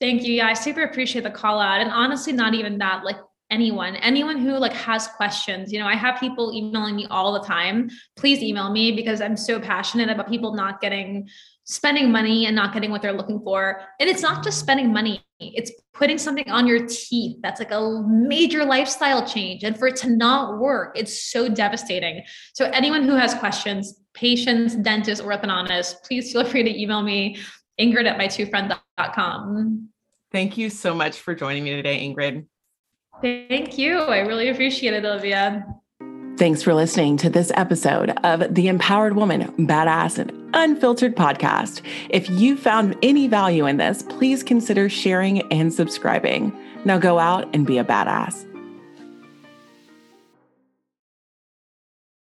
Thank 0.00 0.22
you 0.24 0.34
yeah 0.34 0.48
i 0.48 0.54
super 0.54 0.82
appreciate 0.82 1.22
the 1.22 1.30
call 1.30 1.60
out 1.60 1.80
and 1.80 1.90
honestly 1.90 2.32
not 2.32 2.54
even 2.54 2.78
that 2.78 3.04
like 3.04 3.16
anyone 3.56 3.96
anyone 3.96 4.38
who 4.38 4.52
like 4.66 4.72
has 4.72 5.06
questions 5.20 5.72
you 5.72 5.78
know 5.78 5.86
i 5.86 5.96
have 6.04 6.18
people 6.18 6.52
emailing 6.52 6.96
me 6.96 7.06
all 7.10 7.32
the 7.32 7.44
time. 7.56 7.88
Please 8.16 8.38
email 8.42 8.70
me 8.78 8.84
because 9.00 9.20
i'm 9.20 9.36
so 9.36 9.54
passionate 9.58 10.08
about 10.10 10.28
people 10.28 10.54
not 10.54 10.80
getting 10.80 11.28
spending 11.64 12.12
money 12.12 12.46
and 12.46 12.54
not 12.54 12.72
getting 12.72 12.90
what 12.90 13.02
they're 13.02 13.12
looking 13.12 13.40
for. 13.40 13.80
And 13.98 14.08
it's 14.08 14.22
not 14.22 14.44
just 14.44 14.60
spending 14.60 14.92
money. 14.92 15.24
It's 15.40 15.72
putting 15.94 16.18
something 16.18 16.48
on 16.50 16.66
your 16.66 16.86
teeth. 16.86 17.38
That's 17.42 17.58
like 17.58 17.70
a 17.70 18.02
major 18.06 18.64
lifestyle 18.64 19.26
change. 19.26 19.64
And 19.64 19.76
for 19.78 19.88
it 19.88 19.96
to 19.96 20.10
not 20.10 20.58
work 20.58 20.92
it's 20.94 21.30
so 21.30 21.48
devastating. 21.48 22.22
So 22.52 22.66
anyone 22.66 23.02
who 23.02 23.14
has 23.14 23.34
questions 23.34 24.00
patients, 24.14 24.76
dentists, 24.76 25.24
orthodontists, 25.24 26.00
please 26.04 26.32
feel 26.32 26.44
free 26.44 26.62
to 26.62 26.80
email 26.80 27.02
me, 27.02 27.36
Ingrid 27.80 28.06
at 28.06 28.16
my2friend.com. 28.16 29.88
Thank 30.30 30.56
you 30.56 30.70
so 30.70 30.94
much 30.94 31.18
for 31.18 31.34
joining 31.34 31.64
me 31.64 31.70
today, 31.70 31.98
Ingrid. 32.06 32.46
Thank 33.20 33.78
you. 33.78 33.98
I 33.98 34.18
really 34.20 34.48
appreciate 34.48 34.94
it, 34.94 35.04
Olivia. 35.04 35.66
Thanks 36.36 36.62
for 36.62 36.74
listening 36.74 37.16
to 37.18 37.30
this 37.30 37.52
episode 37.54 38.10
of 38.24 38.52
the 38.52 38.66
Empowered 38.66 39.14
Woman 39.14 39.52
Badass 39.66 40.18
and 40.18 40.32
Unfiltered 40.52 41.14
podcast. 41.14 41.80
If 42.10 42.28
you 42.28 42.56
found 42.56 42.96
any 43.02 43.28
value 43.28 43.66
in 43.66 43.76
this, 43.76 44.02
please 44.02 44.42
consider 44.42 44.88
sharing 44.88 45.40
and 45.52 45.72
subscribing. 45.72 46.52
Now 46.84 46.98
go 46.98 47.20
out 47.20 47.48
and 47.54 47.64
be 47.66 47.78
a 47.78 47.84
badass. 47.84 48.46